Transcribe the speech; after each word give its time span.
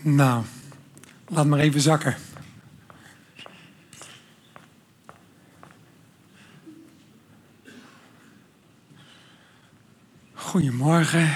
Nou, 0.00 0.44
laat 1.28 1.46
maar 1.46 1.58
even 1.58 1.80
zakken. 1.80 2.16
Goedemorgen. 10.32 11.34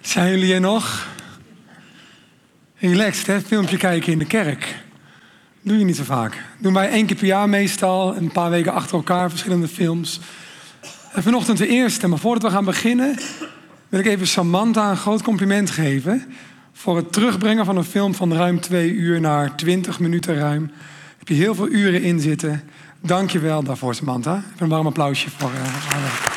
Zijn 0.00 0.30
jullie 0.30 0.54
er 0.54 0.60
nog? 0.60 1.06
Relaxed, 2.76 3.26
hè? 3.26 3.40
Filmpje 3.40 3.76
kijken 3.76 4.12
in 4.12 4.18
de 4.18 4.26
kerk. 4.26 4.84
Doe 5.60 5.78
je 5.78 5.84
niet 5.84 5.96
zo 5.96 6.04
vaak. 6.04 6.42
Doen 6.58 6.72
wij 6.72 6.88
één 6.88 7.06
keer 7.06 7.16
per 7.16 7.26
jaar 7.26 7.48
meestal. 7.48 8.16
Een 8.16 8.32
paar 8.32 8.50
weken 8.50 8.72
achter 8.72 8.96
elkaar 8.96 9.30
verschillende 9.30 9.68
films. 9.68 10.20
En 11.12 11.22
vanochtend 11.22 11.58
de 11.58 11.68
eerste. 11.68 12.08
Maar 12.08 12.18
voordat 12.18 12.42
we 12.42 12.50
gaan 12.50 12.64
beginnen... 12.64 13.18
wil 13.88 14.00
ik 14.00 14.06
even 14.06 14.26
Samantha 14.26 14.90
een 14.90 14.96
groot 14.96 15.22
compliment 15.22 15.70
geven... 15.70 16.34
voor 16.72 16.96
het 16.96 17.12
terugbrengen 17.12 17.64
van 17.64 17.76
een 17.76 17.84
film 17.84 18.14
van 18.14 18.34
ruim 18.34 18.60
twee 18.60 18.90
uur... 18.90 19.20
naar 19.20 19.56
twintig 19.56 20.00
minuten 20.00 20.34
ruim. 20.34 20.70
heb 21.18 21.28
je 21.28 21.34
heel 21.34 21.54
veel 21.54 21.68
uren 21.68 22.02
in 22.02 22.20
zitten. 22.20 22.62
Dank 23.00 23.30
je 23.30 23.38
wel 23.38 23.62
daarvoor, 23.62 23.94
Samantha. 23.94 24.42
Een 24.58 24.68
warm 24.68 24.86
applausje 24.86 25.30
voor 25.30 25.50
uh, 25.50 25.60
haar. 25.62 26.34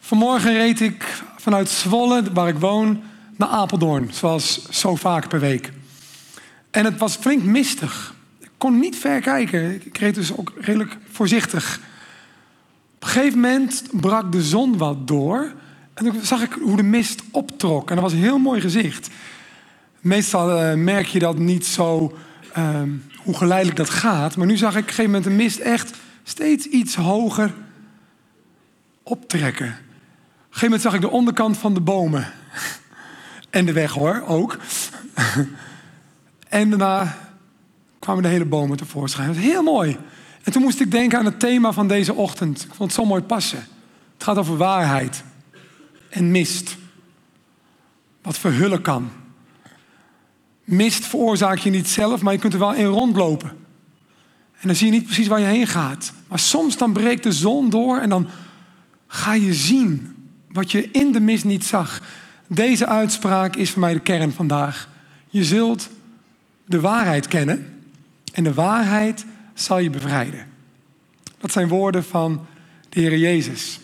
Vanmorgen 0.00 0.52
reed 0.52 0.80
ik 0.80 1.22
vanuit 1.36 1.68
Zwolle, 1.68 2.22
waar 2.32 2.48
ik 2.48 2.58
woon, 2.58 3.02
naar 3.36 3.48
Apeldoorn. 3.48 4.08
Zoals 4.12 4.68
zo 4.68 4.94
vaak 4.94 5.28
per 5.28 5.40
week. 5.40 5.72
En 6.70 6.84
het 6.84 6.98
was 6.98 7.16
flink 7.16 7.42
mistig. 7.42 8.14
Ik 8.38 8.50
kon 8.58 8.78
niet 8.78 8.96
ver 8.96 9.20
kijken. 9.20 9.74
Ik 9.84 9.98
reed 9.98 10.14
dus 10.14 10.36
ook 10.36 10.52
redelijk 10.60 10.96
voorzichtig. 11.10 11.80
Gegeven 13.16 13.40
moment 13.40 13.82
brak 13.92 14.32
de 14.32 14.42
zon 14.42 14.76
wat 14.76 15.08
door. 15.08 15.52
En 15.94 16.04
toen 16.04 16.24
zag 16.24 16.42
ik 16.42 16.52
hoe 16.52 16.76
de 16.76 16.82
mist 16.82 17.22
optrok. 17.30 17.88
En 17.88 17.94
dat 17.94 18.04
was 18.04 18.12
een 18.12 18.18
heel 18.18 18.38
mooi 18.38 18.60
gezicht. 18.60 19.10
Meestal 20.00 20.62
uh, 20.62 20.74
merk 20.74 21.06
je 21.06 21.18
dat 21.18 21.38
niet 21.38 21.66
zo, 21.66 22.16
uh, 22.58 22.82
hoe 23.16 23.36
geleidelijk 23.36 23.76
dat 23.76 23.90
gaat. 23.90 24.36
Maar 24.36 24.46
nu 24.46 24.56
zag 24.56 24.70
ik 24.70 24.80
op 24.80 24.88
een 24.88 24.94
gegeven 24.94 25.10
moment 25.10 25.24
de 25.24 25.30
mist 25.30 25.58
echt 25.58 25.96
steeds 26.22 26.66
iets 26.66 26.94
hoger 26.94 27.54
optrekken. 29.02 29.66
Op 29.66 29.72
een 29.72 29.78
gegeven 30.42 30.62
moment 30.62 30.82
zag 30.82 30.94
ik 30.94 31.00
de 31.00 31.10
onderkant 31.10 31.56
van 31.56 31.74
de 31.74 31.80
bomen. 31.80 32.32
En 33.50 33.66
de 33.66 33.72
weg 33.72 33.92
hoor, 33.92 34.22
ook. 34.26 34.56
En 36.48 36.70
daarna 36.70 37.16
kwamen 37.98 38.22
de 38.22 38.28
hele 38.28 38.44
bomen 38.44 38.76
tevoorschijn. 38.76 39.26
Dat 39.26 39.36
was 39.36 39.44
heel 39.44 39.62
mooi. 39.62 39.98
En 40.46 40.52
toen 40.52 40.62
moest 40.62 40.80
ik 40.80 40.90
denken 40.90 41.18
aan 41.18 41.24
het 41.24 41.40
thema 41.40 41.72
van 41.72 41.88
deze 41.88 42.14
ochtend. 42.14 42.62
Ik 42.62 42.74
vond 42.74 42.90
het 42.90 43.00
zo 43.00 43.04
mooi 43.04 43.22
passen. 43.22 43.58
Het 44.14 44.22
gaat 44.22 44.38
over 44.38 44.56
waarheid 44.56 45.24
en 46.08 46.30
mist. 46.30 46.76
Wat 48.22 48.38
verhullen 48.38 48.82
kan. 48.82 49.10
Mist 50.64 51.06
veroorzaak 51.06 51.58
je 51.58 51.70
niet 51.70 51.88
zelf, 51.88 52.22
maar 52.22 52.32
je 52.32 52.38
kunt 52.38 52.52
er 52.52 52.58
wel 52.58 52.74
in 52.74 52.84
rondlopen. 52.84 53.48
En 54.60 54.66
dan 54.66 54.74
zie 54.74 54.86
je 54.86 54.92
niet 54.92 55.04
precies 55.04 55.26
waar 55.26 55.40
je 55.40 55.46
heen 55.46 55.66
gaat. 55.66 56.12
Maar 56.28 56.38
soms 56.38 56.76
dan 56.76 56.92
breekt 56.92 57.22
de 57.22 57.32
zon 57.32 57.70
door 57.70 57.98
en 57.98 58.08
dan 58.08 58.28
ga 59.06 59.34
je 59.34 59.54
zien 59.54 60.14
wat 60.48 60.70
je 60.70 60.90
in 60.90 61.12
de 61.12 61.20
mist 61.20 61.44
niet 61.44 61.64
zag. 61.64 62.00
Deze 62.46 62.86
uitspraak 62.86 63.56
is 63.56 63.70
voor 63.70 63.80
mij 63.80 63.92
de 63.92 64.00
kern 64.00 64.32
vandaag. 64.32 64.88
Je 65.28 65.44
zult 65.44 65.88
de 66.66 66.80
waarheid 66.80 67.28
kennen 67.28 67.82
en 68.32 68.44
de 68.44 68.54
waarheid 68.54 69.24
zal 69.60 69.78
je 69.78 69.90
bevrijden. 69.90 70.46
Dat 71.38 71.52
zijn 71.52 71.68
woorden 71.68 72.04
van 72.04 72.46
de 72.88 73.00
Heer 73.00 73.18
Jezus. 73.18 73.80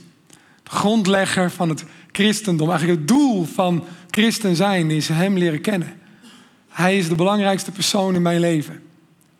De 0.63 0.71
grondlegger 0.71 1.51
van 1.51 1.69
het 1.69 1.85
christendom. 2.13 2.69
Eigenlijk 2.69 2.99
het 2.99 3.09
doel 3.09 3.45
van 3.45 3.85
christen 4.11 4.57
zijn 4.57 4.91
is 4.91 5.09
hem 5.09 5.39
leren 5.39 5.61
kennen. 5.61 6.01
Hij 6.69 6.99
is 6.99 7.09
de 7.09 7.15
belangrijkste 7.15 7.71
persoon 7.71 8.15
in 8.15 8.23
mijn 8.23 8.41
leven. 8.41 8.75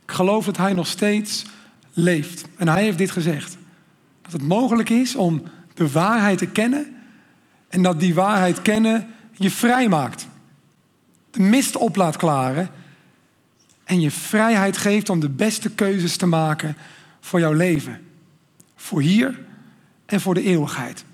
Ik 0.03 0.13
geloof 0.13 0.45
dat 0.45 0.57
hij 0.57 0.73
nog 0.73 0.87
steeds 0.87 1.45
leeft. 1.93 2.45
En 2.57 2.69
hij 2.69 2.83
heeft 2.83 2.99
dit 2.99 3.11
gezegd. 3.11 3.57
Dat 4.23 4.33
het 4.33 4.43
mogelijk 4.43 4.89
is 4.89 5.17
om 5.17 5.43
de 5.75 5.91
waarheid 5.91 6.39
te 6.39 6.47
kennen 6.47 6.97
en 7.69 7.83
dat 7.83 8.01
die 8.01 8.15
waarheid 8.15 8.63
kennen 8.63 9.07
je 9.33 9.51
vrij 9.51 9.89
maakt. 9.89 10.27
De 11.31 11.41
mist 11.41 11.77
op 11.77 11.97
laat 11.97 12.17
klaren. 12.17 12.71
En 13.85 14.01
je 14.01 14.11
vrijheid 14.11 14.77
geeft 14.77 15.09
om 15.09 15.21
de 15.21 15.29
beste 15.29 15.71
keuzes 15.71 16.17
te 16.17 16.27
maken 16.27 16.77
voor 17.21 17.41
jouw 17.41 17.53
leven. 17.53 18.01
Voor 18.77 19.01
hier 19.01 19.41
en 20.07 20.21
voor 20.21 20.35
de 20.35 20.43
eeuwigheid. 20.43 21.05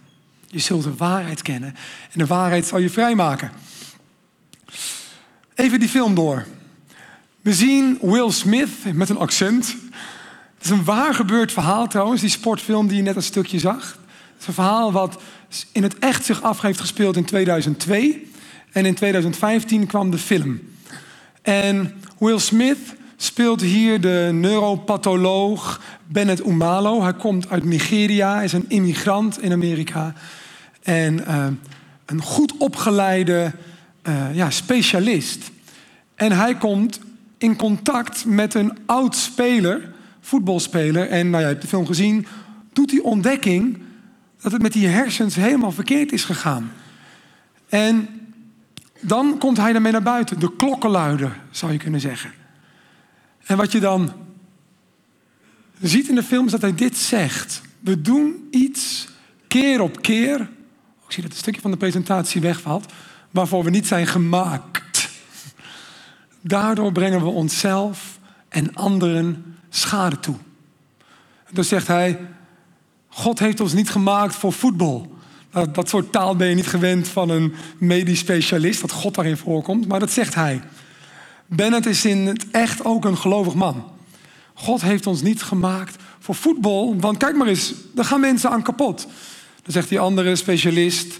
Je 0.46 0.58
zult 0.58 0.82
de 0.82 0.94
waarheid 0.94 1.42
kennen. 1.42 1.74
En 2.12 2.18
de 2.18 2.26
waarheid 2.26 2.66
zal 2.66 2.78
je 2.78 2.90
vrijmaken. 2.90 3.50
Even 5.54 5.80
die 5.80 5.88
film 5.88 6.14
door. 6.14 6.46
We 7.40 7.54
zien 7.54 7.98
Will 8.00 8.30
Smith 8.30 8.94
met 8.94 9.08
een 9.08 9.18
accent. 9.18 9.76
Het 10.54 10.64
is 10.64 10.70
een 10.70 10.84
waar 10.84 11.14
gebeurd 11.14 11.52
verhaal 11.52 11.88
trouwens, 11.88 12.20
die 12.20 12.30
sportfilm 12.30 12.86
die 12.88 12.96
je 12.96 13.02
net 13.02 13.16
een 13.16 13.22
stukje 13.22 13.58
zag. 13.58 13.98
Het 14.32 14.40
is 14.40 14.46
een 14.46 14.54
verhaal 14.54 14.92
wat 14.92 15.22
in 15.72 15.82
het 15.82 15.98
echt 15.98 16.24
zich 16.24 16.42
af 16.42 16.60
heeft 16.60 16.80
gespeeld 16.80 17.16
in 17.16 17.24
2002. 17.24 18.30
En 18.72 18.86
in 18.86 18.94
2015 18.94 19.86
kwam 19.86 20.10
de 20.10 20.18
film. 20.18 20.60
En 21.43 21.94
Will 22.19 22.38
Smith 22.38 22.78
speelt 23.16 23.60
hier 23.60 24.00
de 24.00 24.31
neuropatholoog 24.32 25.81
Bennett 26.06 26.47
Umalo. 26.47 27.03
Hij 27.03 27.15
komt 27.15 27.50
uit 27.50 27.65
Nigeria, 27.65 28.43
is 28.43 28.53
een 28.53 28.65
immigrant 28.69 29.43
in 29.43 29.53
Amerika. 29.53 30.15
En 30.82 31.19
uh, 31.19 31.47
een 32.06 32.22
goed 32.22 32.56
opgeleide 32.56 33.53
uh, 34.03 34.34
ja, 34.34 34.50
specialist. 34.50 35.50
En 36.15 36.32
hij 36.32 36.54
komt 36.54 37.00
in 37.38 37.56
contact 37.56 38.25
met 38.25 38.55
een 38.55 38.78
oud 38.87 39.16
speler, 39.16 39.93
voetbalspeler. 40.20 41.09
En 41.09 41.31
nou 41.31 41.43
ja, 41.43 41.49
je 41.49 41.55
hebt 41.55 41.62
de 41.62 41.69
film 41.69 41.87
gezien, 41.87 42.26
doet 42.72 42.88
die 42.88 43.05
ontdekking 43.05 43.78
dat 44.41 44.53
het 44.53 44.62
met 44.62 44.72
die 44.72 44.87
hersens 44.87 45.34
helemaal 45.34 45.72
verkeerd 45.72 46.12
is 46.12 46.25
gegaan. 46.25 46.72
En 47.69 48.09
dan 49.00 49.38
komt 49.38 49.56
hij 49.56 49.75
ermee 49.75 49.92
naar 49.92 50.03
buiten, 50.03 50.41
de 50.41 50.56
klokkenluider 50.56 51.41
zou 51.50 51.72
je 51.72 51.78
kunnen 51.78 52.00
zeggen. 52.00 52.32
En 53.44 53.56
wat 53.56 53.72
je 53.72 53.81
dan 53.81 54.12
ziet 55.81 56.09
in 56.09 56.14
de 56.14 56.22
film 56.22 56.47
is 56.47 56.50
dat 56.50 56.60
hij 56.60 56.75
dit 56.75 56.97
zegt. 56.97 57.62
We 57.81 58.00
doen 58.00 58.48
iets 58.50 59.08
keer 59.47 59.81
op 59.81 60.03
keer. 60.03 60.41
Ik 61.06 61.14
zie 61.14 61.22
dat 61.22 61.32
een 61.32 61.38
stukje 61.38 61.60
van 61.60 61.70
de 61.70 61.76
presentatie 61.76 62.41
wegvalt. 62.41 62.92
Waarvoor 63.31 63.64
we 63.64 63.70
niet 63.70 63.87
zijn 63.87 64.06
gemaakt. 64.06 65.08
Daardoor 66.41 66.92
brengen 66.92 67.20
we 67.20 67.28
onszelf 67.28 68.19
en 68.48 68.75
anderen 68.75 69.56
schade 69.69 70.20
toe. 70.20 70.37
En 71.44 71.54
dan 71.54 71.64
zegt 71.64 71.87
hij: 71.87 72.20
God 73.08 73.38
heeft 73.38 73.60
ons 73.60 73.72
niet 73.72 73.91
gemaakt 73.91 74.34
voor 74.34 74.53
voetbal. 74.53 75.17
Dat 75.72 75.88
soort 75.88 76.12
taal 76.12 76.36
ben 76.36 76.48
je 76.48 76.54
niet 76.54 76.66
gewend 76.66 77.08
van 77.08 77.28
een 77.30 77.54
medisch 77.78 78.19
specialist, 78.19 78.80
dat 78.80 78.92
God 78.92 79.14
daarin 79.14 79.36
voorkomt, 79.36 79.88
maar 79.88 80.00
dat 80.00 80.10
zegt 80.10 80.34
hij. 80.34 80.60
Bennett 81.46 81.86
is 81.86 82.04
in 82.04 82.26
het 82.26 82.50
echt 82.50 82.84
ook 82.84 83.04
een 83.04 83.16
gelovig 83.16 83.54
man. 83.54 83.84
God 84.54 84.82
heeft 84.82 85.06
ons 85.06 85.22
niet 85.22 85.42
gemaakt 85.42 86.02
voor 86.19 86.34
voetbal, 86.34 86.96
want 87.00 87.16
kijk 87.16 87.36
maar 87.36 87.46
eens, 87.46 87.74
daar 87.94 88.04
gaan 88.04 88.20
mensen 88.20 88.50
aan 88.50 88.62
kapot. 88.62 89.06
Dan 89.62 89.72
zegt 89.72 89.88
die 89.88 90.00
andere 90.00 90.36
specialist, 90.36 91.06
uh, 91.16 91.19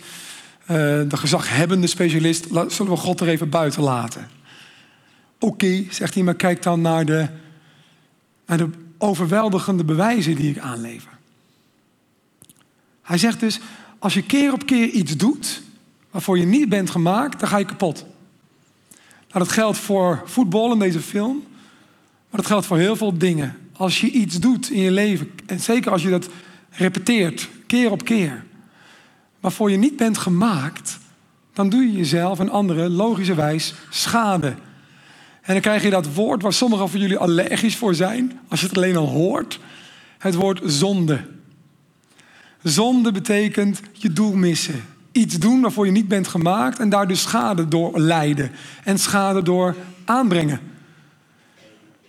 de 1.09 1.16
gezaghebbende 1.16 1.87
specialist, 1.87 2.47
zullen 2.69 2.93
we 2.93 2.99
God 2.99 3.20
er 3.20 3.28
even 3.28 3.49
buiten 3.49 3.82
laten. 3.82 4.28
Oké, 5.38 5.84
zegt 5.91 6.15
hij, 6.15 6.22
maar 6.22 6.34
kijk 6.34 6.62
dan 6.62 6.81
naar 6.81 7.05
de, 7.05 7.28
naar 8.47 8.59
de 8.59 8.70
overweldigende 8.99 9.84
bewijzen 9.84 10.34
die 10.34 10.50
ik 10.50 10.58
aanlever. 10.58 11.11
Hij 13.02 13.19
zegt 13.19 13.40
dus, 13.40 13.61
als 13.99 14.15
je 14.15 14.23
keer 14.23 14.53
op 14.53 14.67
keer 14.67 14.89
iets 14.89 15.17
doet 15.17 15.62
waarvoor 16.11 16.39
je 16.39 16.47
niet 16.47 16.69
bent 16.69 16.91
gemaakt, 16.91 17.41
dan 17.41 17.49
ga 17.49 17.56
je 17.56 17.65
kapot. 17.65 18.06
Nou, 19.29 19.45
dat 19.45 19.49
geldt 19.49 19.79
voor 19.79 20.23
voetbal 20.25 20.73
in 20.73 20.79
deze 20.79 21.00
film, 21.00 21.45
maar 22.31 22.41
dat 22.41 22.47
geldt 22.47 22.67
voor 22.67 22.79
heel 22.79 22.97
veel 22.97 23.19
dingen. 23.19 23.56
Als 23.73 24.00
je 24.00 24.11
iets 24.11 24.41
doet 24.41 24.71
in 24.71 24.81
je 24.81 24.91
leven, 24.91 25.31
en 25.47 25.61
zeker 25.61 25.93
als 25.93 26.03
je 26.03 26.11
dat 26.11 26.29
repeteert, 26.71 27.49
keer 27.67 27.91
op 27.91 28.05
keer, 28.05 28.45
waarvoor 29.41 29.71
je 29.71 29.77
niet 29.77 29.97
bent 29.97 30.19
gemaakt, 30.19 30.99
dan 31.53 31.69
doe 31.69 31.81
je 31.81 31.93
jezelf 31.93 32.39
en 32.39 32.49
anderen 32.49 32.91
logischerwijs 32.91 33.75
schade. 33.91 34.55
En 35.43 35.53
dan 35.53 35.61
krijg 35.61 35.83
je 35.83 35.91
dat 35.91 36.15
woord 36.15 36.43
waar 36.43 36.53
sommigen 36.53 36.89
van 36.89 37.00
jullie 37.00 37.19
allergisch 37.19 37.77
voor 37.77 37.95
zijn, 37.95 38.41
als 38.49 38.61
je 38.61 38.67
het 38.67 38.77
alleen 38.77 38.97
al 38.97 39.09
hoort, 39.09 39.61
het 40.19 40.35
woord 40.35 40.61
zonde. 40.65 41.25
Zonde 42.62 43.12
betekent 43.12 43.81
je 43.93 44.12
doel 44.12 44.34
missen. 44.34 44.84
Iets 45.12 45.38
doen 45.38 45.60
waarvoor 45.60 45.87
je 45.87 45.93
niet 45.93 46.08
bent 46.08 46.28
gemaakt 46.28 46.78
en 46.78 46.88
daar 46.88 47.08
dus 47.08 47.20
schade 47.20 47.69
door 47.69 48.00
lijden 48.00 48.50
en 48.84 48.99
schade 48.99 49.43
door 49.43 49.76
aanbrengen. 50.05 50.60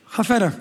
Ga 0.05 0.23
verder. 0.23 0.57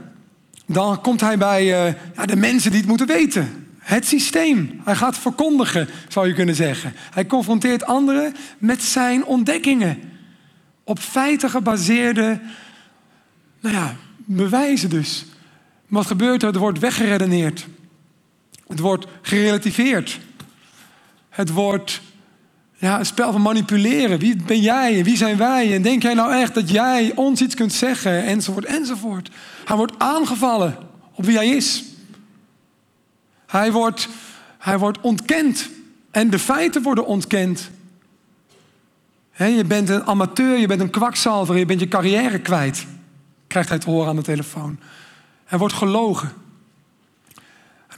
Dan 0.67 1.00
komt 1.00 1.20
hij 1.20 1.38
bij 1.38 1.62
uh, 1.62 1.94
ja, 2.17 2.26
de 2.26 2.37
mensen 2.37 2.70
die 2.70 2.81
het 2.81 2.88
moeten 2.88 3.06
weten. 3.06 3.67
het 3.79 4.06
systeem. 4.06 4.81
Hij 4.85 4.96
gaat 4.96 5.19
verkondigen, 5.19 5.88
zou 6.08 6.29
je 6.29 6.34
kunnen 6.34 6.55
zeggen. 6.55 6.93
Hij 7.11 7.26
confronteert 7.26 7.84
anderen 7.84 8.34
met 8.58 8.82
zijn 8.82 9.25
ontdekkingen. 9.25 9.99
Op 10.84 10.99
feiten 10.99 11.50
gebaseerde 11.50 12.41
nou 13.61 13.75
ja, 13.75 13.96
bewijzen 14.17 14.91
dus. 14.91 15.26
Wat 15.87 16.06
gebeurt 16.06 16.43
er? 16.43 16.49
Het 16.49 16.56
wordt 16.56 16.79
weggeredeneerd. 16.79 17.67
Het 18.69 18.79
wordt 18.79 19.06
gerelativeerd. 19.23 20.20
Het 21.29 21.50
wordt 21.50 22.00
ja, 22.76 22.99
een 22.99 23.06
spel 23.06 23.32
van 23.32 23.43
manipuleren. 23.43 24.19
Wie 24.19 24.37
ben 24.37 24.61
jij 24.61 24.99
en 24.99 25.05
wie 25.05 25.17
zijn 25.17 25.37
wij? 25.37 25.75
En 25.75 25.82
denk 25.82 26.03
jij 26.03 26.15
nou 26.15 26.32
echt 26.32 26.55
dat 26.55 26.70
jij 26.70 27.12
ons 27.15 27.43
iets 27.43 27.55
kunt 27.55 27.73
zeggen? 27.73 28.25
Enzovoort, 28.25 28.65
enzovoort. 28.65 29.31
Hij 29.65 29.76
wordt 29.76 29.99
aangevallen 29.99 30.76
op 31.15 31.25
wie 31.25 31.37
hij 31.37 31.49
is. 31.49 31.85
Hij 33.47 33.73
wordt, 33.73 34.09
hij 34.59 34.79
wordt 34.79 35.00
ontkend. 35.00 35.69
En 36.11 36.31
de 36.31 36.38
feiten 36.38 36.82
worden 36.82 37.06
ontkend. 37.06 37.70
je 39.37 39.65
bent 39.67 39.88
een 39.88 40.06
amateur, 40.06 40.59
je 40.59 40.67
bent 40.67 40.81
een 40.81 40.91
kwakzalver, 40.91 41.56
je 41.56 41.67
bent 41.67 41.81
je 41.81 41.88
carrière 41.88 42.38
kwijt. 42.38 42.87
Krijgt 43.47 43.69
hij 43.69 43.79
te 43.79 43.91
horen 43.91 44.09
aan 44.09 44.17
de 44.17 44.23
telefoon. 44.23 44.79
Er 45.44 45.59
wordt 45.59 45.75
gelogen. 45.75 46.32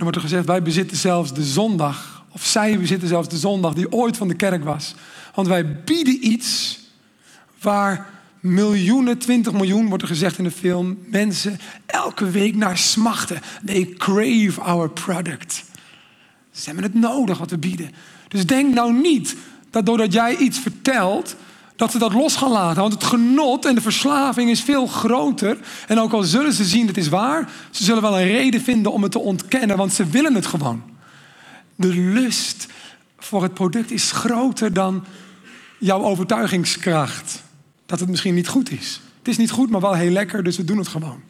Dan 0.00 0.08
wordt 0.08 0.24
er 0.24 0.30
gezegd, 0.30 0.48
wij 0.48 0.62
bezitten 0.62 0.96
zelfs 0.96 1.32
de 1.32 1.44
zondag. 1.44 2.24
Of 2.32 2.44
zij 2.44 2.78
bezitten 2.78 3.08
zelfs 3.08 3.28
de 3.28 3.38
zondag 3.38 3.74
die 3.74 3.92
ooit 3.92 4.16
van 4.16 4.28
de 4.28 4.34
kerk 4.34 4.64
was. 4.64 4.94
Want 5.34 5.48
wij 5.48 5.82
bieden 5.84 6.26
iets 6.26 6.78
waar 7.60 8.10
miljoenen, 8.40 9.18
20 9.18 9.52
miljoen 9.52 9.88
wordt 9.88 10.02
er 10.02 10.08
gezegd 10.08 10.38
in 10.38 10.44
de 10.44 10.50
film, 10.50 10.98
mensen 11.06 11.58
elke 11.86 12.30
week 12.30 12.56
naar 12.56 12.78
smachten. 12.78 13.40
They 13.64 13.94
crave 13.98 14.60
our 14.60 14.90
product. 14.90 15.64
Ze 16.50 16.64
hebben 16.64 16.84
het 16.84 16.94
nodig 16.94 17.38
wat 17.38 17.50
we 17.50 17.58
bieden. 17.58 17.90
Dus 18.28 18.46
denk 18.46 18.74
nou 18.74 18.92
niet 18.92 19.36
dat 19.70 19.86
doordat 19.86 20.12
jij 20.12 20.36
iets 20.36 20.58
vertelt, 20.58 21.36
dat 21.80 21.90
ze 21.90 21.98
dat 21.98 22.12
los 22.12 22.36
gaan 22.36 22.50
laten. 22.50 22.80
Want 22.80 22.92
het 22.92 23.04
genot 23.04 23.64
en 23.64 23.74
de 23.74 23.80
verslaving 23.80 24.50
is 24.50 24.62
veel 24.62 24.86
groter. 24.86 25.58
En 25.86 25.98
ook 25.98 26.12
al 26.12 26.22
zullen 26.22 26.52
ze 26.52 26.64
zien, 26.64 26.86
het 26.86 26.96
is 26.96 27.08
waar, 27.08 27.50
ze 27.70 27.84
zullen 27.84 28.02
wel 28.02 28.20
een 28.20 28.26
reden 28.26 28.60
vinden 28.60 28.92
om 28.92 29.02
het 29.02 29.12
te 29.12 29.18
ontkennen, 29.18 29.76
want 29.76 29.92
ze 29.92 30.06
willen 30.06 30.34
het 30.34 30.46
gewoon. 30.46 30.82
De 31.74 31.88
lust 31.88 32.66
voor 33.18 33.42
het 33.42 33.54
product 33.54 33.90
is 33.90 34.12
groter 34.12 34.72
dan 34.72 35.04
jouw 35.78 36.02
overtuigingskracht. 36.02 37.42
Dat 37.86 38.00
het 38.00 38.08
misschien 38.08 38.34
niet 38.34 38.48
goed 38.48 38.70
is. 38.70 39.00
Het 39.18 39.28
is 39.28 39.36
niet 39.36 39.50
goed, 39.50 39.70
maar 39.70 39.80
wel 39.80 39.94
heel 39.94 40.10
lekker, 40.10 40.42
dus 40.42 40.56
we 40.56 40.64
doen 40.64 40.78
het 40.78 40.88
gewoon. 40.88 41.20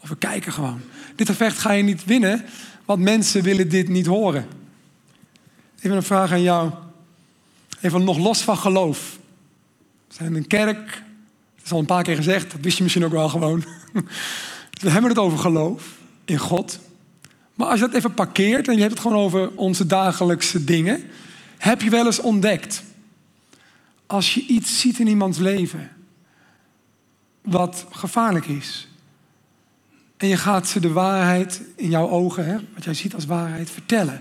Of 0.00 0.08
we 0.08 0.16
kijken 0.16 0.52
gewoon. 0.52 0.80
Dit 1.16 1.28
effect 1.28 1.58
ga 1.58 1.72
je 1.72 1.82
niet 1.82 2.04
winnen, 2.04 2.44
want 2.84 3.00
mensen 3.00 3.42
willen 3.42 3.68
dit 3.68 3.88
niet 3.88 4.06
horen. 4.06 4.46
Even 5.80 5.96
een 5.96 6.02
vraag 6.02 6.32
aan 6.32 6.42
jou. 6.42 6.70
Even 7.80 8.04
nog 8.04 8.18
los 8.18 8.42
van 8.42 8.56
geloof. 8.56 9.22
We 10.14 10.20
zijn 10.22 10.34
een 10.34 10.46
kerk. 10.46 11.02
Dat 11.54 11.64
is 11.64 11.72
al 11.72 11.78
een 11.78 11.86
paar 11.86 12.02
keer 12.02 12.16
gezegd. 12.16 12.50
Dat 12.50 12.60
wist 12.60 12.76
je 12.76 12.82
misschien 12.82 13.04
ook 13.04 13.12
wel 13.12 13.28
gewoon. 13.28 13.64
We 14.82 14.90
hebben 14.90 15.10
het 15.10 15.18
over 15.18 15.38
geloof 15.38 15.96
in 16.24 16.38
God. 16.38 16.78
Maar 17.54 17.66
als 17.66 17.80
je 17.80 17.86
dat 17.86 17.94
even 17.94 18.14
parkeert 18.14 18.68
en 18.68 18.74
je 18.74 18.80
hebt 18.80 18.92
het 18.92 19.00
gewoon 19.00 19.18
over 19.18 19.50
onze 19.54 19.86
dagelijkse 19.86 20.64
dingen. 20.64 21.04
Heb 21.58 21.82
je 21.82 21.90
wel 21.90 22.06
eens 22.06 22.20
ontdekt. 22.20 22.82
Als 24.06 24.34
je 24.34 24.46
iets 24.46 24.80
ziet 24.80 24.98
in 24.98 25.06
iemands 25.06 25.38
leven. 25.38 25.90
Wat 27.42 27.86
gevaarlijk 27.90 28.46
is. 28.46 28.88
En 30.16 30.28
je 30.28 30.36
gaat 30.36 30.68
ze 30.68 30.80
de 30.80 30.92
waarheid 30.92 31.62
in 31.76 31.90
jouw 31.90 32.08
ogen, 32.08 32.46
hè, 32.46 32.56
wat 32.74 32.84
jij 32.84 32.94
ziet 32.94 33.14
als 33.14 33.26
waarheid, 33.26 33.70
vertellen. 33.70 34.20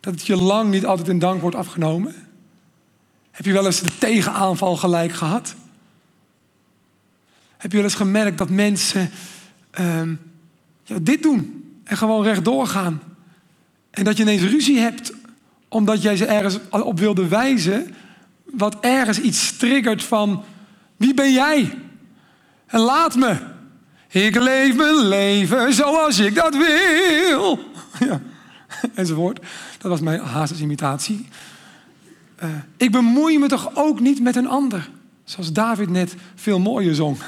Dat 0.00 0.14
het 0.14 0.26
je 0.26 0.36
lang 0.36 0.70
niet 0.70 0.86
altijd 0.86 1.08
in 1.08 1.18
dank 1.18 1.40
wordt 1.40 1.56
afgenomen. 1.56 2.25
Heb 3.36 3.44
je 3.44 3.52
wel 3.52 3.66
eens 3.66 3.80
de 3.80 3.98
tegenaanval 3.98 4.76
gelijk 4.76 5.12
gehad? 5.12 5.54
Heb 7.56 7.70
je 7.70 7.76
wel 7.76 7.86
eens 7.86 7.94
gemerkt 7.94 8.38
dat 8.38 8.50
mensen 8.50 9.10
ehm, 9.70 10.14
ja, 10.84 10.96
dit 11.02 11.22
doen 11.22 11.64
en 11.84 11.96
gewoon 11.96 12.22
rechtdoor 12.22 12.66
gaan? 12.66 13.02
En 13.90 14.04
dat 14.04 14.16
je 14.16 14.22
ineens 14.22 14.42
ruzie 14.42 14.78
hebt 14.78 15.12
omdat 15.68 16.02
jij 16.02 16.16
ze 16.16 16.26
ergens 16.26 16.58
op 16.70 16.98
wilde 16.98 17.28
wijzen, 17.28 17.94
wat 18.44 18.76
ergens 18.80 19.20
iets 19.20 19.56
triggert 19.56 20.04
van 20.04 20.44
wie 20.96 21.14
ben 21.14 21.32
jij? 21.32 21.78
En 22.66 22.80
laat 22.80 23.14
me. 23.14 23.36
Ik 24.08 24.34
leef 24.36 24.76
mijn 24.76 25.08
leven 25.08 25.74
zoals 25.74 26.18
ik 26.18 26.34
dat 26.34 26.56
wil. 26.56 27.58
Ja. 27.98 28.20
Enzovoort. 28.94 29.40
Dat 29.78 29.90
was 29.90 30.00
mijn 30.00 30.20
Hazes-imitatie. 30.20 31.28
Uh, 32.42 32.50
ik 32.76 32.90
bemoei 32.90 33.38
me 33.38 33.48
toch 33.48 33.70
ook 33.74 34.00
niet 34.00 34.22
met 34.22 34.36
een 34.36 34.48
ander. 34.48 34.90
Zoals 35.24 35.52
David 35.52 35.90
net 35.90 36.14
veel 36.34 36.58
mooier 36.58 36.94
zong. 36.94 37.18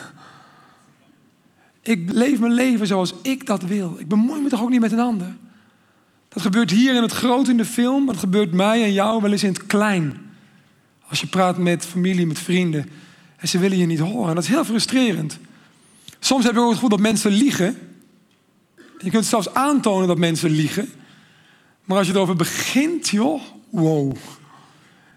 Ik 1.83 2.13
leef 2.13 2.39
mijn 2.39 2.53
leven 2.53 2.87
zoals 2.87 3.15
ik 3.23 3.47
dat 3.47 3.63
wil. 3.63 3.97
Ik 3.99 4.09
bemoei 4.09 4.41
me 4.43 4.49
toch 4.49 4.63
ook 4.63 4.71
niet 4.71 4.81
met 4.81 4.93
een 4.93 4.99
ander. 5.01 5.37
Dat 6.29 6.43
gebeurt 6.43 6.71
hier 6.71 6.95
in 6.95 7.03
het 7.03 7.13
groot 7.13 7.49
in 7.49 7.57
de 7.57 7.65
film. 7.65 8.05
Maar 8.05 8.15
dat 8.15 8.23
gebeurt 8.23 8.53
mij 8.53 8.83
en 8.83 8.93
jou 8.93 9.23
wel 9.23 9.33
eens 9.33 9.43
in 9.43 9.53
het 9.53 9.67
klein. 9.67 10.17
Als 11.09 11.21
je 11.21 11.27
praat 11.27 11.59
met 11.59 11.85
familie, 11.85 12.27
met 12.27 12.39
vrienden. 12.39 12.89
En 13.37 13.49
ze 13.49 13.59
willen 13.59 13.79
je 13.79 13.87
niet 13.87 13.99
horen. 13.99 14.35
Dat 14.35 14.45
is 14.45 14.51
heel 14.51 14.65
frustrerend. 14.65 15.39
Soms 16.19 16.45
heb 16.45 16.55
je 16.55 16.59
ook 16.59 16.67
het 16.67 16.75
gevoel 16.75 16.91
dat 16.91 17.01
mensen 17.01 17.31
liegen. 17.31 17.79
Je 18.99 19.11
kunt 19.11 19.25
zelfs 19.25 19.55
aantonen 19.55 20.09
dat 20.09 20.19
mensen 20.19 20.51
liegen. 20.51 20.89
Maar 21.85 21.99
als 21.99 22.07
je 22.07 22.13
erover 22.13 22.37
begint, 22.37 23.09
joh, 23.09 23.43
wow. 23.71 24.17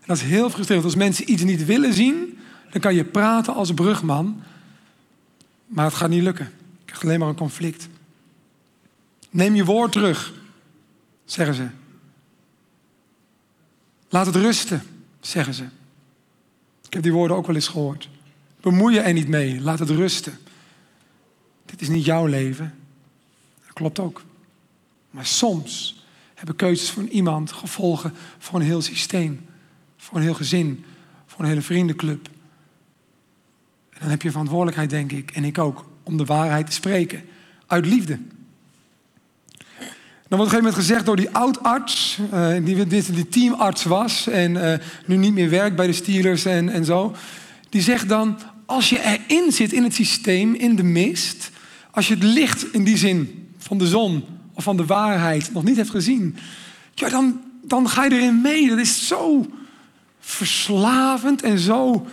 Dat 0.06 0.18
is 0.18 0.24
heel 0.24 0.50
frustrerend. 0.50 0.86
Als 0.86 0.95
mensen 0.95 1.31
iets 1.31 1.44
niet 1.44 1.65
willen 1.65 1.94
zien, 1.94 2.39
dan 2.71 2.81
kan 2.81 2.95
je 2.95 3.03
praten 3.03 3.53
als 3.53 3.74
brugman. 3.74 4.44
Maar 5.68 5.86
het 5.86 5.94
gaat 5.94 6.09
niet 6.09 6.24
lukken. 6.24 6.45
Je 6.77 6.86
krijgt 6.86 7.03
alleen 7.03 7.19
maar 7.19 7.30
een 7.30 7.36
conflict. 7.36 7.88
Neem 9.30 9.56
je 9.56 9.65
woord 9.65 9.92
terug, 9.92 10.33
zeggen 11.25 11.56
ze. 11.56 11.68
Laat 14.09 14.25
het 14.25 14.36
rusten, 14.36 14.83
zeggen 15.19 15.53
ze. 15.53 15.63
Ik 16.86 16.94
heb 16.94 17.03
die 17.03 17.13
woorden 17.13 17.38
ook 17.38 17.45
wel 17.48 17.56
eens 17.56 17.68
gehoord. 17.68 18.09
Bemoei 18.62 18.94
je 18.94 19.00
er 19.00 19.13
niet 19.13 19.27
mee, 19.27 19.62
laat 19.62 19.80
het 19.80 19.89
rusten. 19.89 20.38
Dit 21.65 21.81
is 21.81 21.89
niet 21.89 22.06
jouw 22.06 22.25
leven. 22.25 22.75
Dat 23.65 23.74
klopt 23.74 24.00
ook. 24.00 24.24
Maar 25.12 25.25
soms 25.25 26.03
hebben 26.34 26.55
keuzes 26.55 26.89
van 26.89 27.05
iemand 27.05 27.51
gevolgen 27.51 28.13
voor 28.38 28.60
een 28.60 28.65
heel 28.65 28.81
systeem, 28.81 29.46
voor 30.01 30.17
een 30.17 30.24
heel 30.24 30.34
gezin, 30.34 30.86
voor 31.25 31.39
een 31.39 31.50
hele 31.50 31.62
vriendenclub. 31.62 32.29
En 33.89 34.00
dan 34.00 34.10
heb 34.10 34.22
je 34.22 34.29
verantwoordelijkheid, 34.29 34.89
denk 34.89 35.12
ik, 35.12 35.31
en 35.31 35.43
ik 35.43 35.58
ook, 35.58 35.89
om 36.03 36.17
de 36.17 36.25
waarheid 36.25 36.65
te 36.65 36.72
spreken. 36.72 37.24
Uit 37.67 37.86
liefde. 37.86 38.20
Dan 40.27 40.39
wordt 40.39 40.53
op 40.53 40.60
een 40.62 40.62
gegeven 40.62 40.63
moment 40.63 40.75
gezegd 40.75 41.05
door 41.05 41.15
die 41.15 41.29
oudarts, 41.29 42.20
uh, 42.34 42.65
die, 42.65 42.88
die, 42.88 43.12
die 43.12 43.29
teamarts 43.29 43.84
was 43.84 44.27
en 44.27 44.51
uh, 44.51 44.74
nu 45.05 45.15
niet 45.15 45.34
meer 45.34 45.50
werkt 45.50 45.75
bij 45.75 45.88
de 45.88 45.93
Steelers 45.93 46.46
en, 46.46 46.70
en 46.70 46.86
zo. 46.86 47.15
Die 47.70 47.81
zegt 47.81 48.10
dan, 48.10 48.38
als 48.65 48.89
je 48.89 49.01
erin 49.03 49.51
zit 49.51 49.74
in 49.74 49.84
het 49.84 49.93
systeem, 49.93 50.53
in 50.53 50.75
de 50.75 50.84
mist, 50.84 51.51
als 51.91 52.08
je 52.08 52.13
het 52.13 52.24
licht 52.24 52.74
in 52.74 52.84
die 52.84 52.98
zin 52.98 53.50
van 53.58 53.77
de 53.77 53.88
zon 53.88 54.24
of 54.53 54.63
van 54.63 54.77
de 54.77 54.86
waarheid 54.86 55.53
nog 55.53 55.63
niet 55.63 55.75
hebt 55.75 55.89
gezien, 55.89 56.36
ja, 56.93 57.10
dan, 57.10 57.41
dan 57.63 57.89
ga 57.89 58.03
je 58.03 58.12
erin 58.12 58.41
mee. 58.41 58.70
Dat 58.70 58.77
is 58.77 59.08
zo 59.08 59.48
verslavend 60.21 61.41
en 61.41 61.59
zo 61.59 62.07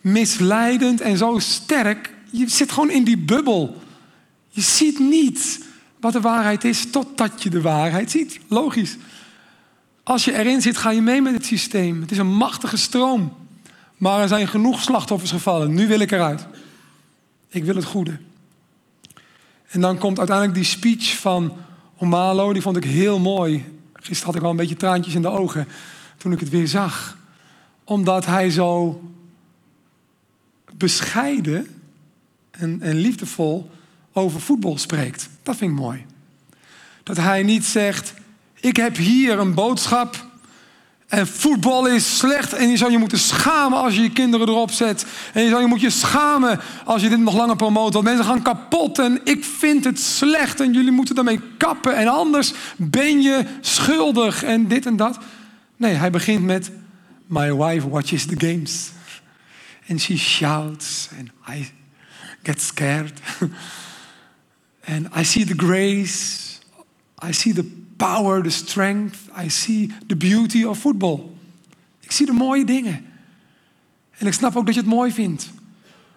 misleidend 0.00 1.00
en 1.00 1.16
zo 1.16 1.38
sterk. 1.38 2.12
Je 2.30 2.48
zit 2.48 2.72
gewoon 2.72 2.90
in 2.90 3.04
die 3.04 3.18
bubbel. 3.18 3.82
Je 4.48 4.60
ziet 4.60 4.98
niet 4.98 5.64
wat 6.00 6.12
de 6.12 6.20
waarheid 6.20 6.64
is 6.64 6.90
totdat 6.90 7.42
je 7.42 7.50
de 7.50 7.60
waarheid 7.60 8.10
ziet. 8.10 8.40
Logisch. 8.48 8.96
Als 10.02 10.24
je 10.24 10.38
erin 10.38 10.62
zit, 10.62 10.76
ga 10.76 10.90
je 10.90 11.02
mee 11.02 11.22
met 11.22 11.34
het 11.34 11.46
systeem. 11.46 12.00
Het 12.00 12.10
is 12.10 12.18
een 12.18 12.34
machtige 12.34 12.76
stroom. 12.76 13.32
Maar 13.96 14.20
er 14.20 14.28
zijn 14.28 14.48
genoeg 14.48 14.82
slachtoffers 14.82 15.30
gevallen. 15.30 15.74
Nu 15.74 15.86
wil 15.86 16.00
ik 16.00 16.10
eruit. 16.10 16.46
Ik 17.48 17.64
wil 17.64 17.74
het 17.74 17.84
goede. 17.84 18.18
En 19.68 19.80
dan 19.80 19.98
komt 19.98 20.18
uiteindelijk 20.18 20.56
die 20.56 20.66
speech 20.66 21.18
van 21.18 21.56
Omalo, 21.96 22.52
die 22.52 22.62
vond 22.62 22.76
ik 22.76 22.84
heel 22.84 23.18
mooi. 23.18 23.64
Gisteren 23.92 24.26
had 24.26 24.34
ik 24.34 24.42
al 24.42 24.50
een 24.50 24.56
beetje 24.56 24.76
traantjes 24.76 25.14
in 25.14 25.22
de 25.22 25.28
ogen 25.28 25.68
toen 26.16 26.32
ik 26.32 26.40
het 26.40 26.48
weer 26.48 26.68
zag. 26.68 27.16
Omdat 27.84 28.26
hij 28.26 28.50
zo 28.50 29.02
bescheiden 30.76 31.66
en, 32.50 32.82
en 32.82 32.96
liefdevol 32.96 33.70
over 34.12 34.40
voetbal 34.40 34.78
spreekt. 34.78 35.28
Dat 35.42 35.56
vind 35.56 35.70
ik 35.70 35.76
mooi. 35.76 36.06
Dat 37.02 37.16
hij 37.16 37.42
niet 37.42 37.64
zegt, 37.64 38.14
ik 38.60 38.76
heb 38.76 38.96
hier 38.96 39.38
een 39.38 39.54
boodschap 39.54 40.26
En 41.06 41.26
voetbal 41.26 41.86
is 41.86 42.18
slecht 42.18 42.52
en 42.52 42.68
je 42.68 42.76
zou 42.76 42.90
je 42.90 42.98
moeten 42.98 43.18
schamen 43.18 43.78
als 43.78 43.94
je 43.94 44.02
je 44.02 44.12
kinderen 44.12 44.48
erop 44.48 44.70
zet. 44.70 45.06
En 45.32 45.42
je 45.42 45.48
zou 45.48 45.60
je 45.60 45.66
moet 45.66 45.80
je 45.80 45.90
schamen 45.90 46.60
als 46.84 47.02
je 47.02 47.08
dit 47.08 47.18
nog 47.18 47.36
langer 47.36 47.56
promoot. 47.56 47.92
Want 47.92 48.04
mensen 48.04 48.24
gaan 48.24 48.42
kapot 48.42 48.98
en 48.98 49.20
ik 49.24 49.44
vind 49.44 49.84
het 49.84 50.00
slecht 50.00 50.60
en 50.60 50.72
jullie 50.72 50.90
moeten 50.90 51.14
daarmee 51.14 51.40
kappen. 51.58 51.96
En 51.96 52.08
anders 52.08 52.52
ben 52.76 53.22
je 53.22 53.44
schuldig 53.60 54.42
en 54.42 54.68
dit 54.68 54.86
en 54.86 54.96
dat. 54.96 55.18
Nee, 55.76 55.94
hij 55.94 56.10
begint 56.10 56.44
met 56.44 56.70
My 57.34 57.50
wife 57.50 57.84
watches 57.88 58.26
the 58.26 58.36
games. 58.36 58.92
And 59.88 60.00
she 60.00 60.16
shouts 60.16 61.08
and 61.18 61.30
I 61.48 61.70
get 62.44 62.60
scared. 62.60 63.12
and 64.86 65.08
I 65.20 65.24
see 65.24 65.44
the 65.44 65.54
grace. 65.54 66.60
I 67.18 67.32
see 67.32 67.52
the 67.52 67.64
power, 67.96 68.42
the 68.42 68.50
strength. 68.50 69.28
I 69.44 69.48
see 69.48 69.90
the 70.06 70.16
beauty 70.16 70.64
of 70.64 70.78
football. 70.78 71.30
Ik 72.00 72.12
zie 72.12 72.26
de 72.26 72.32
mooie 72.32 72.64
dingen. 72.64 73.04
En 74.18 74.26
ik 74.26 74.32
snap 74.32 74.56
ook 74.56 74.66
dat 74.66 74.74
je 74.74 74.80
het 74.80 74.90
mooi 74.90 75.12
vindt. 75.12 75.50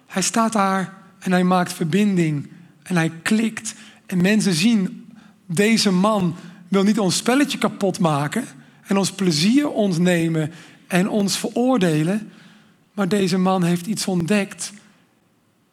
Hij 0.08 0.22
staat 0.22 0.54
daar 0.54 0.94
en 1.20 1.32
hij 1.32 1.44
maakt 1.44 1.74
verbinding. 1.74 2.50
En 2.84 2.96
hij 2.96 3.12
klikt. 3.22 3.74
En 4.06 4.22
mensen 4.22 4.54
zien, 4.54 5.08
deze 5.46 5.92
man 5.92 6.36
wil 6.68 6.84
niet 6.84 7.00
ons 7.00 7.16
spelletje 7.16 7.58
kapot 7.58 8.00
maken. 8.00 8.46
En 8.88 8.98
ons 8.98 9.12
plezier 9.12 9.70
ontnemen 9.70 10.52
en 10.88 11.10
ons 11.10 11.38
veroordelen. 11.38 12.32
Maar 12.94 13.08
deze 13.08 13.38
man 13.38 13.64
heeft 13.64 13.86
iets 13.86 14.08
ontdekt. 14.08 14.72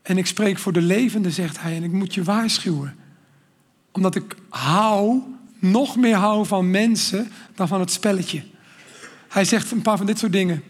En 0.02 0.18
ik 0.18 0.26
spreek 0.26 0.58
voor 0.58 0.72
de 0.72 0.80
levende, 0.80 1.30
zegt 1.30 1.60
hij. 1.60 1.76
En 1.76 1.82
ik 1.82 1.92
moet 1.92 2.14
je 2.14 2.22
waarschuwen. 2.22 2.96
Omdat 3.92 4.14
ik 4.14 4.36
hou 4.48 5.22
nog 5.58 5.96
meer 5.96 6.16
houden 6.16 6.46
van 6.46 6.70
mensen 6.70 7.30
dan 7.54 7.68
van 7.68 7.80
het 7.80 7.90
spelletje. 7.90 8.42
Hij 9.28 9.44
zegt 9.44 9.70
een 9.70 9.82
paar 9.82 9.96
van 9.96 10.06
dit 10.06 10.18
soort 10.18 10.32
dingen. 10.32 10.62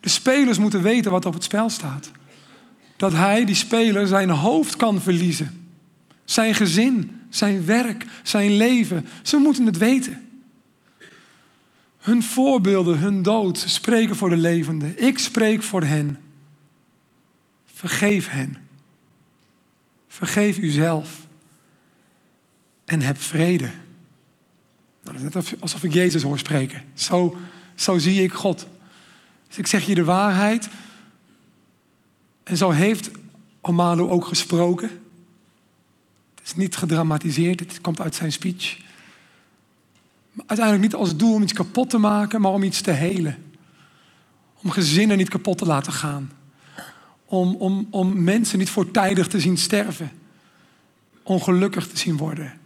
De 0.00 0.08
spelers 0.08 0.58
moeten 0.58 0.82
weten 0.82 1.10
wat 1.10 1.26
op 1.26 1.34
het 1.34 1.44
spel 1.44 1.70
staat. 1.70 2.10
Dat 2.96 3.12
hij, 3.12 3.44
die 3.44 3.54
speler, 3.54 4.06
zijn 4.06 4.30
hoofd 4.30 4.76
kan 4.76 5.00
verliezen. 5.00 5.68
Zijn 6.24 6.54
gezin, 6.54 7.20
zijn 7.28 7.64
werk, 7.64 8.06
zijn 8.22 8.56
leven. 8.56 9.06
Ze 9.22 9.36
moeten 9.36 9.66
het 9.66 9.78
weten. 9.78 10.25
Hun 12.06 12.22
voorbeelden, 12.22 12.98
hun 12.98 13.22
dood 13.22 13.58
spreken 13.58 14.16
voor 14.16 14.30
de 14.30 14.36
levenden. 14.36 15.02
Ik 15.02 15.18
spreek 15.18 15.62
voor 15.62 15.82
hen. 15.82 16.18
Vergeef 17.64 18.28
hen. 18.28 18.56
Vergeef 20.08 20.58
uzelf 20.58 21.26
en 22.84 23.00
heb 23.00 23.20
vrede. 23.20 23.70
Dat 25.02 25.14
is 25.14 25.20
net 25.20 25.60
alsof 25.60 25.84
ik 25.84 25.92
Jezus 25.92 26.22
hoor 26.22 26.38
spreken. 26.38 26.84
Zo, 26.94 27.36
zo 27.74 27.98
zie 27.98 28.22
ik 28.22 28.32
God. 28.32 28.66
Dus 29.48 29.58
ik 29.58 29.66
zeg 29.66 29.86
je 29.86 29.94
de 29.94 30.04
waarheid. 30.04 30.68
En 32.42 32.56
zo 32.56 32.70
heeft 32.70 33.10
Omalo 33.60 34.08
ook 34.08 34.24
gesproken. 34.24 34.88
Het 36.34 36.46
is 36.46 36.54
niet 36.54 36.76
gedramatiseerd, 36.76 37.60
het 37.60 37.80
komt 37.80 38.00
uit 38.00 38.14
zijn 38.14 38.32
speech. 38.32 38.84
Uiteindelijk 40.36 40.82
niet 40.82 40.94
als 40.94 41.16
doel 41.16 41.34
om 41.34 41.42
iets 41.42 41.52
kapot 41.52 41.90
te 41.90 41.98
maken, 41.98 42.40
maar 42.40 42.52
om 42.52 42.62
iets 42.62 42.80
te 42.80 42.90
helen. 42.90 43.36
Om 44.62 44.70
gezinnen 44.70 45.16
niet 45.16 45.28
kapot 45.28 45.58
te 45.58 45.66
laten 45.66 45.92
gaan. 45.92 46.30
Om, 47.24 47.54
om, 47.54 47.86
om 47.90 48.22
mensen 48.22 48.58
niet 48.58 48.70
voortijdig 48.70 49.28
te 49.28 49.40
zien 49.40 49.56
sterven. 49.56 50.10
Ongelukkig 51.22 51.88
te 51.88 51.98
zien 51.98 52.16
worden. 52.16 52.58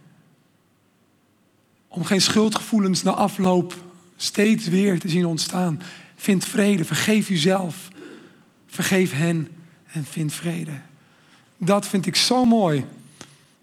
Om 1.87 2.03
geen 2.03 2.21
schuldgevoelens 2.21 3.03
na 3.03 3.11
afloop 3.11 3.75
steeds 4.15 4.67
weer 4.67 4.99
te 4.99 5.09
zien 5.09 5.25
ontstaan. 5.25 5.81
Vind 6.15 6.45
vrede, 6.45 6.85
vergeef 6.85 7.29
uzelf. 7.29 7.87
Vergeef 8.67 9.11
hen 9.11 9.47
en 9.91 10.05
vind 10.05 10.33
vrede. 10.33 10.79
Dat 11.57 11.87
vind 11.87 12.05
ik 12.05 12.15
zo 12.15 12.45
mooi. 12.45 12.85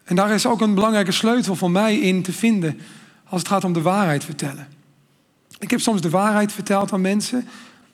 En 0.05 0.17
daar 0.17 0.31
is 0.31 0.47
ook 0.47 0.61
een 0.61 0.75
belangrijke 0.75 1.13
sleutel 1.13 1.55
voor 1.55 1.71
mij 1.71 1.99
in 1.99 2.23
te 2.23 2.33
vinden 2.33 2.81
als 3.29 3.41
het 3.41 3.51
gaat 3.51 3.65
om 3.65 3.73
de 3.73 3.83
waarheid 3.83 4.25
vertellen. 4.25 4.69
Ik 5.59 5.71
heb 5.71 5.81
soms 5.81 6.01
de 6.01 6.11
waarheid 6.11 6.53
verteld 6.53 6.93
aan 6.93 7.01
mensen 7.01 7.49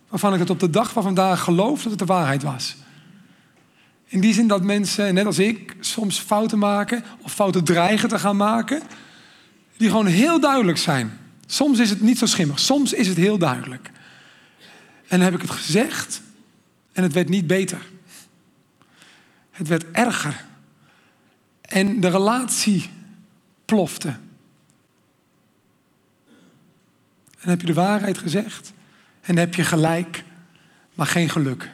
waarvan 0.08 0.32
ik 0.34 0.38
het 0.38 0.50
op 0.50 0.60
de 0.60 0.70
dag 0.70 0.92
van 0.92 1.02
vandaag 1.02 1.40
geloof 1.40 1.82
dat 1.82 1.90
het 1.90 1.98
de 1.98 2.04
waarheid 2.04 2.42
was. 2.42 2.76
In 4.04 4.20
die 4.20 4.34
zin 4.34 4.46
dat 4.46 4.62
mensen, 4.62 5.14
net 5.14 5.26
als 5.26 5.38
ik, 5.38 5.76
soms 5.80 6.18
fouten 6.18 6.58
maken 6.58 7.04
of 7.22 7.32
fouten 7.32 7.64
dreigen 7.64 8.08
te 8.08 8.18
gaan 8.18 8.36
maken 8.36 8.82
die 9.76 9.88
gewoon 9.88 10.06
heel 10.06 10.40
duidelijk 10.40 10.78
zijn. 10.78 11.18
Soms 11.46 11.78
is 11.78 11.90
het 11.90 12.00
niet 12.00 12.18
zo 12.18 12.26
schimmig, 12.26 12.58
soms 12.58 12.92
is 12.92 13.08
het 13.08 13.16
heel 13.16 13.38
duidelijk. 13.38 13.90
En 15.08 15.18
dan 15.18 15.20
heb 15.20 15.34
ik 15.34 15.40
het 15.40 15.50
gezegd 15.50 16.22
en 16.92 17.02
het 17.02 17.12
werd 17.12 17.28
niet 17.28 17.46
beter. 17.46 17.86
Het 19.50 19.68
werd 19.68 19.84
erger. 19.90 20.44
En 21.60 22.00
de 22.00 22.08
relatie 22.08 22.90
plofte. 23.64 24.16
En 27.44 27.50
heb 27.50 27.60
je 27.60 27.66
de 27.66 27.74
waarheid 27.74 28.18
gezegd 28.18 28.72
en 29.20 29.36
heb 29.36 29.54
je 29.54 29.64
gelijk, 29.64 30.24
maar 30.94 31.06
geen 31.06 31.28
geluk. 31.28 31.70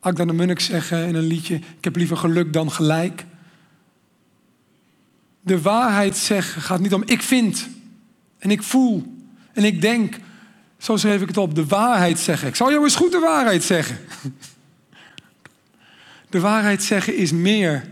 Akda 0.00 0.24
de 0.24 0.32
Munnik 0.32 0.60
zeggen 0.60 1.06
in 1.06 1.14
een 1.14 1.26
liedje: 1.26 1.54
Ik 1.54 1.84
heb 1.84 1.96
liever 1.96 2.16
geluk 2.16 2.52
dan 2.52 2.70
gelijk 2.70 3.24
de 5.46 5.60
waarheid 5.60 6.16
zeggen 6.16 6.62
gaat 6.62 6.80
niet 6.80 6.94
om 6.94 7.02
ik 7.04 7.22
vind 7.22 7.68
en 8.38 8.50
ik 8.50 8.62
voel 8.62 9.16
en 9.52 9.64
ik 9.64 9.80
denk. 9.80 10.18
Zo 10.78 10.96
schreef 10.96 11.20
ik 11.20 11.28
het 11.28 11.36
op. 11.36 11.54
De 11.54 11.66
waarheid 11.66 12.18
zeggen. 12.18 12.48
Ik 12.48 12.54
zal 12.54 12.70
jou 12.70 12.84
eens 12.84 12.96
goed 12.96 13.12
de 13.12 13.18
waarheid 13.18 13.64
zeggen. 13.64 13.98
De 16.30 16.40
waarheid 16.40 16.82
zeggen 16.82 17.16
is 17.16 17.32
meer 17.32 17.88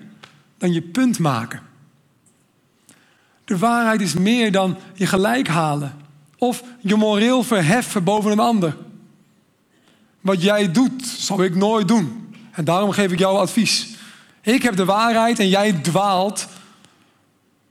dan 0.58 0.72
je 0.72 0.82
punt 0.82 1.18
maken. 1.18 1.60
De 3.44 3.58
waarheid 3.58 4.00
is 4.00 4.14
meer 4.14 4.52
dan 4.52 4.76
je 4.94 5.06
gelijk 5.06 5.48
halen 5.48 5.96
of 6.38 6.62
je 6.80 6.96
moreel 6.96 7.42
verheffen 7.42 8.04
boven 8.04 8.32
een 8.32 8.38
ander. 8.38 8.76
Wat 10.20 10.42
jij 10.42 10.72
doet, 10.72 11.06
zal 11.06 11.42
ik 11.42 11.54
nooit 11.54 11.88
doen. 11.88 12.34
En 12.50 12.64
daarom 12.64 12.90
geef 12.90 13.12
ik 13.12 13.18
jou 13.18 13.38
advies. 13.38 13.88
Ik 14.42 14.62
heb 14.62 14.76
de 14.76 14.84
waarheid 14.84 15.38
en 15.38 15.48
jij 15.48 15.72
dwaalt 15.72 16.46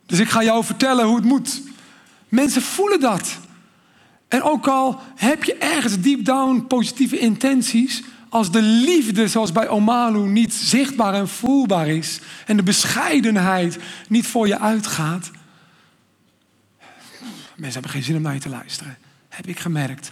dus 0.05 0.19
ik 0.19 0.29
ga 0.29 0.43
jou 0.43 0.63
vertellen 0.63 1.05
hoe 1.05 1.15
het 1.15 1.25
moet. 1.25 1.61
Mensen 2.29 2.61
voelen 2.61 2.99
dat. 2.99 3.37
En 4.27 4.41
ook 4.41 4.67
al 4.67 4.99
heb 5.15 5.43
je 5.43 5.55
ergens 5.55 5.99
deep 5.99 6.25
down 6.25 6.65
positieve 6.67 7.19
intenties, 7.19 8.03
als 8.29 8.51
de 8.51 8.61
liefde, 8.61 9.27
zoals 9.27 9.51
bij 9.51 9.67
Omalu, 9.67 10.19
niet 10.19 10.53
zichtbaar 10.53 11.13
en 11.13 11.27
voelbaar 11.27 11.87
is, 11.87 12.19
en 12.45 12.57
de 12.57 12.63
bescheidenheid 12.63 13.77
niet 14.07 14.27
voor 14.27 14.47
je 14.47 14.59
uitgaat, 14.59 15.31
mensen 17.55 17.73
hebben 17.73 17.91
geen 17.91 18.03
zin 18.03 18.15
om 18.15 18.21
naar 18.21 18.33
je 18.33 18.39
te 18.39 18.49
luisteren. 18.49 18.97
Heb 19.29 19.47
ik 19.47 19.59
gemerkt. 19.59 20.11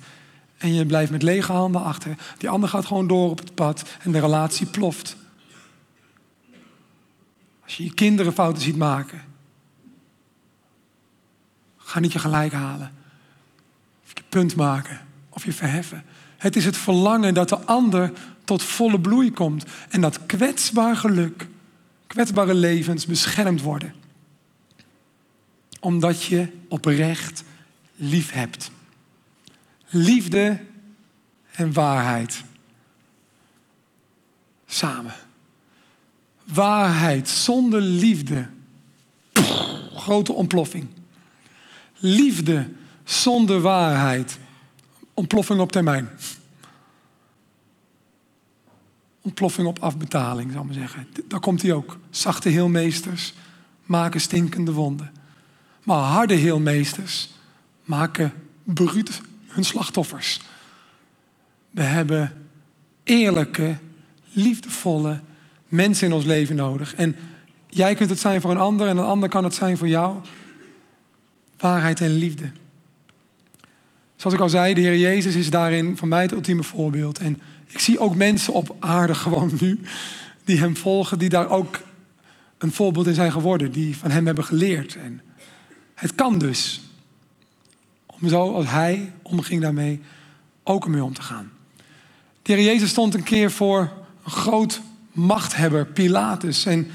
En 0.57 0.73
je 0.73 0.85
blijft 0.85 1.11
met 1.11 1.23
lege 1.23 1.51
handen 1.51 1.83
achter. 1.83 2.17
Die 2.37 2.49
ander 2.49 2.69
gaat 2.69 2.85
gewoon 2.85 3.07
door 3.07 3.29
op 3.29 3.39
het 3.39 3.55
pad 3.55 3.83
en 4.03 4.11
de 4.11 4.19
relatie 4.19 4.65
ploft. 4.65 5.15
Als 7.63 7.77
je 7.77 7.83
je 7.83 7.93
kinderen 7.93 8.33
fouten 8.33 8.63
ziet 8.63 8.77
maken, 8.77 9.21
Ga 11.91 11.99
niet 11.99 12.13
je 12.13 12.19
gelijk 12.19 12.53
halen. 12.53 12.91
Of 14.03 14.11
je 14.13 14.23
punt 14.29 14.55
maken. 14.55 14.99
Of 15.29 15.45
je 15.45 15.53
verheffen. 15.53 16.03
Het 16.37 16.55
is 16.55 16.65
het 16.65 16.77
verlangen 16.77 17.33
dat 17.33 17.49
de 17.49 17.59
ander 17.59 18.11
tot 18.43 18.63
volle 18.63 18.99
bloei 18.99 19.31
komt. 19.31 19.65
En 19.89 20.01
dat 20.01 20.25
kwetsbaar 20.25 20.95
geluk, 20.95 21.47
kwetsbare 22.07 22.53
levens 22.53 23.05
beschermd 23.05 23.61
worden. 23.61 23.93
Omdat 25.81 26.23
je 26.23 26.47
oprecht 26.67 27.43
lief 27.95 28.31
hebt. 28.31 28.71
Liefde 29.89 30.59
en 31.51 31.73
waarheid. 31.73 32.43
Samen. 34.65 35.13
Waarheid 36.43 37.29
zonder 37.29 37.81
liefde. 37.81 38.47
grote 39.93 40.33
ontploffing. 40.33 40.87
Liefde 41.97 42.69
zonder 43.03 43.61
waarheid. 43.61 44.39
Ontploffing 45.13 45.59
op 45.59 45.71
termijn. 45.71 46.09
Ontploffing 49.21 49.67
op 49.67 49.79
afbetaling, 49.79 50.51
zal 50.51 50.61
ik 50.61 50.65
maar 50.65 50.75
zeggen. 50.75 51.07
Daar 51.27 51.39
komt 51.39 51.61
hij 51.61 51.73
ook. 51.73 51.97
Zachte 52.09 52.49
heelmeesters 52.49 53.33
maken 53.85 54.21
stinkende 54.21 54.71
wonden. 54.71 55.11
Maar 55.83 55.97
harde 55.97 56.33
heelmeesters 56.33 57.29
maken 57.83 58.33
bruut 58.63 59.21
hun 59.47 59.63
slachtoffers. 59.63 60.41
We 61.69 61.81
hebben 61.81 62.33
eerlijke, 63.03 63.77
liefdevolle 64.31 65.19
mensen 65.67 66.07
in 66.07 66.13
ons 66.13 66.25
leven 66.25 66.55
nodig. 66.55 66.95
En 66.95 67.15
jij 67.69 67.95
kunt 67.95 68.09
het 68.09 68.19
zijn 68.19 68.41
voor 68.41 68.51
een 68.51 68.57
ander 68.57 68.87
en 68.87 68.97
een 68.97 69.03
ander 69.03 69.29
kan 69.29 69.43
het 69.43 69.53
zijn 69.53 69.77
voor 69.77 69.87
jou 69.87 70.21
waarheid 71.61 72.01
en 72.01 72.13
liefde. 72.13 72.51
Zoals 74.15 74.35
ik 74.35 74.41
al 74.41 74.49
zei, 74.49 74.73
de 74.73 74.81
Heer 74.81 74.97
Jezus 74.97 75.35
is 75.35 75.49
daarin 75.49 75.97
voor 75.97 76.07
mij 76.07 76.21
het 76.21 76.31
ultieme 76.31 76.63
voorbeeld. 76.63 77.19
En 77.19 77.41
ik 77.67 77.79
zie 77.79 77.99
ook 77.99 78.15
mensen 78.15 78.53
op 78.53 78.75
aarde 78.79 79.15
gewoon 79.15 79.51
nu 79.59 79.79
die 80.43 80.59
hem 80.59 80.77
volgen, 80.77 81.19
die 81.19 81.29
daar 81.29 81.49
ook 81.49 81.79
een 82.57 82.71
voorbeeld 82.71 83.07
in 83.07 83.13
zijn 83.13 83.31
geworden, 83.31 83.71
die 83.71 83.97
van 83.97 84.11
hem 84.11 84.25
hebben 84.25 84.43
geleerd. 84.43 84.95
En 84.95 85.21
het 86.01 86.15
kan 86.15 86.37
dus. 86.37 86.81
Om 88.05 88.29
zo 88.29 88.53
als 88.53 88.65
hij 88.67 89.11
omging 89.21 89.61
daarmee 89.61 90.01
ook 90.63 90.83
ermee 90.83 91.03
om 91.03 91.13
te 91.13 91.21
gaan. 91.21 91.51
De 92.41 92.53
Heer 92.53 92.63
Jezus 92.63 92.89
stond 92.89 93.13
een 93.13 93.23
keer 93.23 93.51
voor 93.51 93.91
een 94.23 94.31
groot 94.31 94.81
machthebber, 95.11 95.85
Pilatus. 95.85 96.65
En 96.65 96.87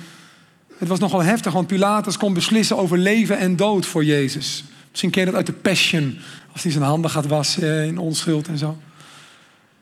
het 0.77 0.89
was 0.89 0.99
nogal 0.99 1.23
heftig, 1.23 1.53
want 1.53 1.67
Pilatus 1.67 2.17
kon 2.17 2.35
beslissen 2.35 2.77
over 2.77 2.99
leven 2.99 3.39
en 3.39 3.57
dood 3.57 3.87
voor 3.87 4.05
Jezus. 4.05 4.65
Misschien 4.91 5.11
ken 5.11 5.21
je 5.21 5.27
dat 5.27 5.37
uit 5.37 5.47
de 5.47 5.53
Passion, 5.53 6.19
als 6.53 6.63
hij 6.63 6.73
zijn 6.73 6.85
handen 6.85 7.11
gaat 7.11 7.27
wassen 7.27 7.87
in 7.87 7.99
onschuld 7.99 8.49
en 8.49 8.59
zo. 8.59 8.69
We 8.69 8.77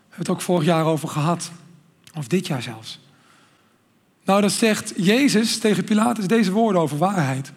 hebben 0.00 0.19
het 0.19 0.28
ook 0.28 0.40
vorig 0.40 0.64
jaar 0.64 0.85
over 0.85 1.09
gehad, 1.09 1.50
of 2.14 2.26
dit 2.26 2.47
jaar 2.47 2.62
zelfs. 2.62 2.99
Nou, 4.25 4.40
dat 4.40 4.52
zegt 4.52 4.93
Jezus 4.97 5.59
tegen 5.59 5.85
Pilatus 5.85 6.26
deze 6.26 6.52
woorden 6.52 6.83
over 6.83 6.99
waarheid. 6.99 7.52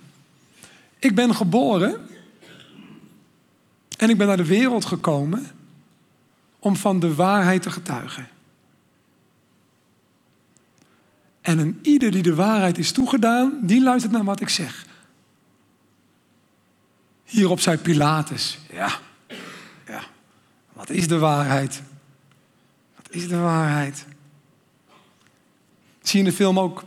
Ik 1.00 1.16
ben 1.16 1.36
geboren 1.36 2.08
en 3.98 4.10
ik 4.10 4.18
ben 4.18 4.28
naar 4.28 4.38
de 4.38 4.46
wereld 4.46 4.86
gekomen 4.86 5.52
om 6.60 6.76
van 6.76 7.00
de 7.00 7.16
waarheid 7.16 7.62
te 7.62 7.72
getuigen. 7.72 8.28
En 11.42 11.60
een 11.60 11.80
ieder 11.82 12.12
die 12.12 12.24
de 12.24 12.36
waarheid 12.36 12.78
is 12.78 12.92
toegedaan, 12.92 13.60
die 13.62 13.84
luistert 13.84 14.14
naar 14.14 14.24
wat 14.24 14.42
ik 14.42 14.50
zeg. 14.50 14.86
Hierop 17.24 17.60
zei 17.60 17.78
Pilatus, 17.78 18.58
ja, 18.72 19.00
ja, 19.88 20.04
wat 20.74 20.90
is 20.90 21.08
de 21.08 21.18
waarheid? 21.18 21.82
Wat 22.96 23.08
is 23.10 23.28
de 23.28 23.38
waarheid? 23.38 24.06
Zie 26.02 26.20
je 26.20 26.26
in 26.26 26.32
de 26.32 26.36
film 26.36 26.60
ook, 26.60 26.84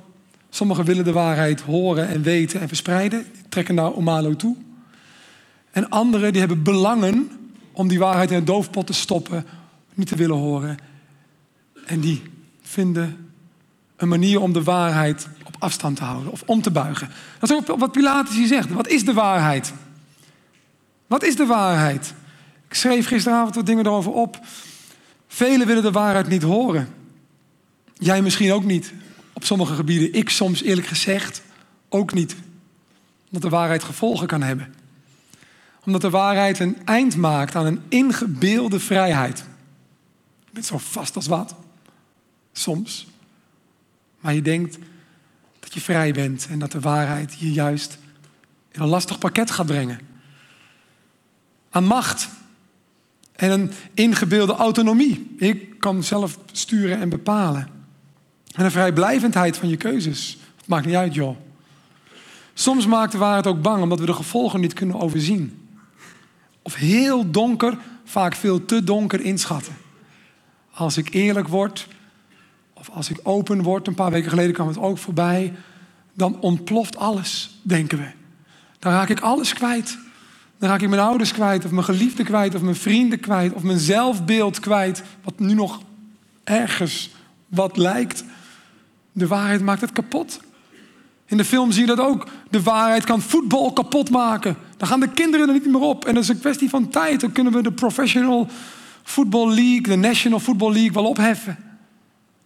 sommigen 0.51 0.85
willen 0.85 1.05
de 1.05 1.13
waarheid 1.13 1.61
horen 1.61 2.09
en 2.09 2.23
weten 2.23 2.61
en 2.61 2.69
verspreiden, 2.69 3.27
trekken 3.49 3.75
naar 3.75 3.93
Omalo 3.93 4.37
toe. 4.37 4.57
En 5.71 5.89
anderen 5.89 6.31
die 6.33 6.41
hebben 6.41 6.63
belangen 6.63 7.31
om 7.73 7.89
die 7.89 7.99
waarheid 7.99 8.31
in 8.31 8.37
een 8.37 8.45
doofpot 8.45 8.87
te 8.87 8.93
stoppen, 8.93 9.47
niet 9.95 10.09
te 10.09 10.17
willen 10.17 10.37
horen. 10.37 10.77
En 11.87 12.01
die 12.01 12.23
vinden 12.63 13.33
een 13.97 14.09
manier 14.09 14.41
om 14.41 14.53
de 14.53 14.63
waarheid 14.63 15.29
op 15.45 15.57
afstand 15.59 15.97
te 15.97 16.05
houden 16.05 16.33
of 16.33 16.43
om 16.47 16.63
te 16.63 16.71
buigen. 16.71 17.11
Dat 17.39 17.51
is 17.51 17.57
ook 17.57 17.79
wat 17.79 17.93
Pilatus 17.93 18.37
hier 18.37 18.47
zegt. 18.47 18.69
Wat 18.73 18.89
is 18.89 19.05
de 19.05 19.13
waarheid? 19.13 19.73
Wat 21.07 21.23
is 21.23 21.37
de 21.37 21.47
waarheid? 21.47 22.15
Ik 22.69 22.75
schreef 22.75 23.07
gisteravond 23.07 23.55
wat 23.55 23.67
dingen 23.67 23.87
erover 23.87 24.13
op. 24.13 24.41
Velen 25.29 25.67
willen 25.67 25.83
de 25.83 25.91
waarheid 25.91 26.29
niet 26.29 26.43
horen. 26.43 26.89
Jij 27.95 28.23
misschien 28.23 28.53
ook 28.53 28.65
niet. 28.65 28.93
Op 29.41 29.47
sommige 29.47 29.75
gebieden. 29.75 30.13
Ik 30.13 30.29
soms 30.29 30.63
eerlijk 30.63 30.87
gezegd 30.87 31.43
ook 31.89 32.13
niet. 32.13 32.37
Omdat 33.27 33.43
de 33.43 33.49
waarheid 33.49 33.83
gevolgen 33.83 34.27
kan 34.27 34.43
hebben. 34.43 34.75
Omdat 35.85 36.01
de 36.01 36.11
waarheid 36.11 36.59
een 36.59 36.77
eind 36.85 37.17
maakt 37.17 37.55
aan 37.55 37.67
een 37.67 37.81
ingebeelde 37.89 38.81
vrijheid. 38.81 39.39
Je 40.45 40.51
bent 40.53 40.67
zo 40.67 40.79
vast 40.79 41.17
als 41.17 41.27
wat. 41.27 41.55
Soms. 42.53 43.07
Maar 44.21 44.35
je 44.35 44.43
denkt 44.43 44.79
dat 45.61 45.75
je 45.75 45.81
vrij 45.81 46.13
bent 46.13 46.47
en 46.51 46.59
dat 46.59 46.73
de 46.73 46.81
waarheid 46.81 47.37
je 47.39 47.53
juist 47.53 47.99
in 48.73 48.81
een 48.81 48.89
lastig 48.89 49.19
pakket 49.19 49.51
gaat 49.51 49.67
brengen. 49.67 50.01
Aan 51.71 51.85
macht 51.85 52.29
en 53.33 53.51
een 53.51 53.73
ingebeelde 53.95 54.55
autonomie. 54.55 55.35
Ik 55.39 55.79
kan 55.79 56.03
zelf 56.03 56.39
sturen 56.53 57.01
en 57.01 57.09
bepalen. 57.09 57.80
En 58.55 58.65
een 58.65 58.71
vrijblijvendheid 58.71 59.57
van 59.57 59.69
je 59.69 59.77
keuzes. 59.77 60.39
Het 60.57 60.67
maakt 60.67 60.87
niet 60.87 60.95
uit, 60.95 61.15
joh. 61.15 61.37
Soms 62.55 62.87
maakt 62.87 63.13
de 63.13 63.19
waarheid 63.19 63.47
ook 63.47 63.63
bang 63.63 63.83
omdat 63.83 64.01
we 64.01 64.07
de 64.07 64.13
gevolgen 64.13 64.61
niet 64.61 64.73
kunnen 64.73 65.01
overzien. 65.01 65.69
Of 66.63 66.75
heel 66.75 67.31
donker, 67.31 67.79
vaak 68.05 68.35
veel 68.35 68.65
te 68.65 68.85
donker 68.85 69.21
inschatten. 69.21 69.77
Als 70.71 70.97
ik 70.97 71.15
eerlijk 71.15 71.49
word, 71.49 71.87
of 72.73 72.91
als 72.91 73.11
ik 73.11 73.21
open 73.23 73.63
word, 73.63 73.87
een 73.87 73.95
paar 73.95 74.11
weken 74.11 74.31
geleden 74.31 74.55
kwam 74.55 74.69
het 74.69 74.79
ook 74.79 74.99
voorbij, 74.99 75.55
dan 76.15 76.41
ontploft 76.41 76.97
alles, 76.97 77.59
denken 77.63 77.99
we. 77.99 78.11
Dan 78.79 78.93
raak 78.93 79.09
ik 79.09 79.21
alles 79.21 79.53
kwijt. 79.53 79.99
Dan 80.59 80.69
raak 80.69 80.81
ik 80.81 80.89
mijn 80.89 81.03
ouders 81.03 81.33
kwijt, 81.33 81.65
of 81.65 81.71
mijn 81.71 81.85
geliefde 81.85 82.25
kwijt, 82.25 82.55
of 82.55 82.63
mijn 82.63 82.77
vrienden 82.77 83.21
kwijt, 83.21 83.53
of 83.53 83.63
mijn 83.63 83.79
zelfbeeld 83.79 84.61
kwijt, 84.61 85.03
wat 85.23 85.39
nu 85.39 85.55
nog 85.55 85.81
ergens 86.45 87.11
wat 87.49 87.77
lijkt. 87.77 88.25
De 89.13 89.27
waarheid 89.27 89.61
maakt 89.61 89.81
het 89.81 89.93
kapot. 89.93 90.41
In 91.27 91.37
de 91.37 91.45
film 91.45 91.73
zie 91.73 91.81
je 91.81 91.95
dat 91.95 92.07
ook. 92.07 92.29
De 92.51 92.63
waarheid 92.63 93.05
kan 93.05 93.21
voetbal 93.21 93.73
kapot 93.73 94.11
maken. 94.11 94.57
Dan 94.77 94.89
gaan 94.89 95.01
de 95.01 95.09
kinderen 95.09 95.49
er 95.49 95.55
niet 95.55 95.67
meer 95.67 95.81
op. 95.81 96.05
En 96.05 96.15
dat 96.15 96.23
is 96.23 96.29
een 96.29 96.41
kwestie 96.41 96.69
van 96.69 96.89
tijd. 96.89 97.21
Dan 97.21 97.33
kunnen 97.33 97.53
we 97.53 97.63
de 97.63 97.73
Professional 97.73 98.49
Football 99.03 99.49
League, 99.49 99.83
de 99.83 99.97
National 99.97 100.41
Football 100.41 100.73
League 100.73 100.93
wel 100.93 101.05
opheffen. 101.05 101.59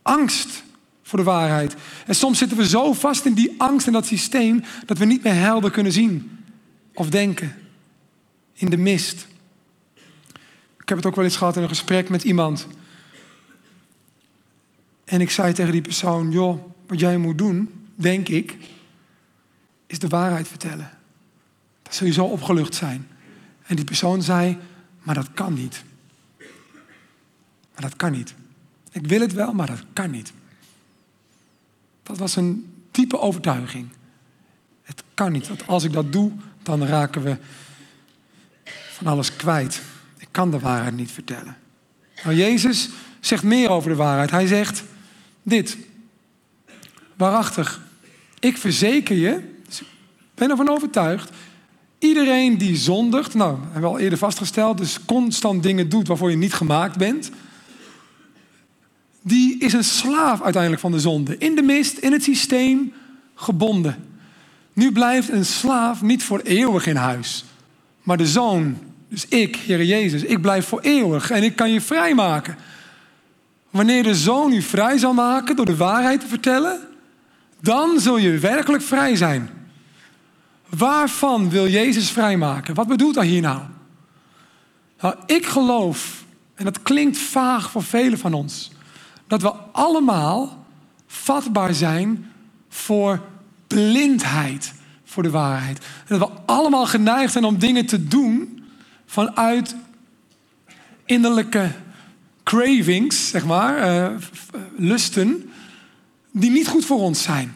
Angst 0.02 0.64
voor 1.02 1.18
de 1.18 1.24
waarheid. 1.24 1.74
En 2.06 2.14
soms 2.14 2.38
zitten 2.38 2.56
we 2.56 2.68
zo 2.68 2.92
vast 2.92 3.24
in 3.24 3.34
die 3.34 3.54
angst 3.58 3.86
en 3.86 3.92
dat 3.92 4.06
systeem 4.06 4.62
dat 4.86 4.98
we 4.98 5.04
niet 5.04 5.22
meer 5.22 5.34
helder 5.34 5.70
kunnen 5.70 5.92
zien 5.92 6.38
of 6.94 7.10
denken. 7.10 7.54
In 8.52 8.70
de 8.70 8.76
mist. 8.76 9.26
Ik 10.78 10.88
heb 10.88 10.98
het 10.98 11.06
ook 11.06 11.16
wel 11.16 11.24
eens 11.24 11.36
gehad 11.36 11.56
in 11.56 11.62
een 11.62 11.68
gesprek 11.68 12.08
met 12.08 12.24
iemand. 12.24 12.66
En 15.04 15.20
ik 15.20 15.30
zei 15.30 15.52
tegen 15.52 15.72
die 15.72 15.82
persoon: 15.82 16.30
Joh, 16.30 16.64
wat 16.86 17.00
jij 17.00 17.18
moet 17.18 17.38
doen, 17.38 17.88
denk 17.94 18.28
ik, 18.28 18.56
is 19.86 19.98
de 19.98 20.08
waarheid 20.08 20.48
vertellen. 20.48 20.90
Dan 21.82 21.92
zul 21.92 22.06
je 22.06 22.12
zo 22.12 22.24
opgelucht 22.24 22.74
zijn. 22.74 23.08
En 23.66 23.76
die 23.76 23.84
persoon 23.84 24.22
zei: 24.22 24.58
Maar 25.02 25.14
dat 25.14 25.28
kan 25.34 25.54
niet. 25.54 25.84
Maar 27.72 27.82
dat 27.82 27.96
kan 27.96 28.12
niet. 28.12 28.34
Ik 28.90 29.06
wil 29.06 29.20
het 29.20 29.32
wel, 29.32 29.52
maar 29.52 29.66
dat 29.66 29.84
kan 29.92 30.10
niet. 30.10 30.32
Dat 32.02 32.18
was 32.18 32.36
een 32.36 32.72
diepe 32.90 33.18
overtuiging. 33.18 33.88
Het 34.82 35.02
kan 35.14 35.32
niet. 35.32 35.48
Want 35.48 35.66
als 35.66 35.84
ik 35.84 35.92
dat 35.92 36.12
doe, 36.12 36.32
dan 36.62 36.86
raken 36.86 37.22
we 37.22 37.36
van 38.64 39.06
alles 39.06 39.36
kwijt. 39.36 39.82
Ik 40.18 40.28
kan 40.30 40.50
de 40.50 40.58
waarheid 40.58 40.96
niet 40.96 41.10
vertellen. 41.10 41.56
Maar 42.24 42.34
Jezus 42.34 42.88
zegt 43.20 43.42
meer 43.42 43.68
over 43.68 43.90
de 43.90 43.96
waarheid. 43.96 44.30
Hij 44.30 44.46
zegt 44.46 44.84
dit. 45.44 45.76
Waarachtig, 47.16 47.80
ik 48.40 48.56
verzeker 48.56 49.16
je, 49.16 49.40
dus 49.66 49.82
ben 50.34 50.50
ervan 50.50 50.68
overtuigd, 50.68 51.30
iedereen 51.98 52.58
die 52.58 52.76
zondigt, 52.76 53.34
nou, 53.34 53.58
hebben 53.62 53.80
we 53.80 53.86
al 53.86 53.98
eerder 53.98 54.18
vastgesteld, 54.18 54.78
dus 54.78 55.04
constant 55.04 55.62
dingen 55.62 55.88
doet 55.88 56.08
waarvoor 56.08 56.30
je 56.30 56.36
niet 56.36 56.54
gemaakt 56.54 56.96
bent, 56.96 57.30
die 59.22 59.58
is 59.58 59.72
een 59.72 59.84
slaaf 59.84 60.42
uiteindelijk 60.42 60.82
van 60.82 60.92
de 60.92 61.00
zonde. 61.00 61.38
In 61.38 61.54
de 61.54 61.62
mist, 61.62 61.98
in 61.98 62.12
het 62.12 62.22
systeem, 62.22 62.92
gebonden. 63.34 63.96
Nu 64.72 64.92
blijft 64.92 65.28
een 65.28 65.46
slaaf 65.46 66.02
niet 66.02 66.22
voor 66.22 66.40
eeuwig 66.40 66.86
in 66.86 66.96
huis. 66.96 67.44
Maar 68.02 68.16
de 68.16 68.26
zoon, 68.26 68.78
dus 69.08 69.26
ik, 69.28 69.56
Heer 69.56 69.84
Jezus, 69.84 70.22
ik 70.22 70.40
blijf 70.40 70.66
voor 70.66 70.80
eeuwig 70.80 71.30
en 71.30 71.42
ik 71.42 71.56
kan 71.56 71.70
je 71.70 71.80
vrijmaken. 71.80 72.56
Wanneer 73.74 74.02
de 74.02 74.14
zoon 74.14 74.52
u 74.52 74.62
vrij 74.62 74.98
zal 74.98 75.12
maken 75.12 75.56
door 75.56 75.66
de 75.66 75.76
waarheid 75.76 76.20
te 76.20 76.26
vertellen, 76.26 76.80
dan 77.60 78.00
zul 78.00 78.16
je 78.16 78.38
werkelijk 78.38 78.82
vrij 78.82 79.16
zijn. 79.16 79.50
Waarvan 80.68 81.50
wil 81.50 81.68
Jezus 81.68 82.10
vrijmaken? 82.10 82.74
Wat 82.74 82.86
bedoelt 82.86 83.14
hij 83.14 83.26
hier 83.26 83.40
nou? 83.40 83.60
Nou, 85.00 85.14
ik 85.26 85.46
geloof, 85.46 86.24
en 86.54 86.64
dat 86.64 86.82
klinkt 86.82 87.18
vaag 87.18 87.70
voor 87.70 87.82
velen 87.82 88.18
van 88.18 88.32
ons, 88.32 88.70
dat 89.26 89.42
we 89.42 89.52
allemaal 89.72 90.64
vatbaar 91.06 91.74
zijn 91.74 92.32
voor 92.68 93.20
blindheid 93.66 94.74
voor 95.04 95.22
de 95.22 95.30
waarheid. 95.30 95.86
Dat 96.06 96.18
we 96.18 96.28
allemaal 96.46 96.86
geneigd 96.86 97.32
zijn 97.32 97.44
om 97.44 97.58
dingen 97.58 97.86
te 97.86 98.08
doen 98.08 98.64
vanuit 99.06 99.76
innerlijke 101.04 101.70
cravings, 102.44 103.28
zeg 103.28 103.44
maar, 103.44 103.78
uh, 103.78 104.16
lusten, 104.76 105.50
die 106.30 106.50
niet 106.50 106.68
goed 106.68 106.84
voor 106.84 106.98
ons 106.98 107.22
zijn. 107.22 107.54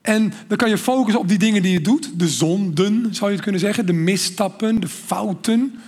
En 0.00 0.32
dan 0.46 0.56
kan 0.56 0.68
je 0.68 0.78
focussen 0.78 1.20
op 1.20 1.28
die 1.28 1.38
dingen 1.38 1.62
die 1.62 1.72
je 1.72 1.80
doet, 1.80 2.18
de 2.18 2.28
zonden 2.28 3.14
zou 3.14 3.26
je 3.26 3.34
het 3.34 3.42
kunnen 3.42 3.60
zeggen, 3.60 3.86
de 3.86 3.92
misstappen, 3.92 4.80
de 4.80 4.88
fouten. 4.88 5.80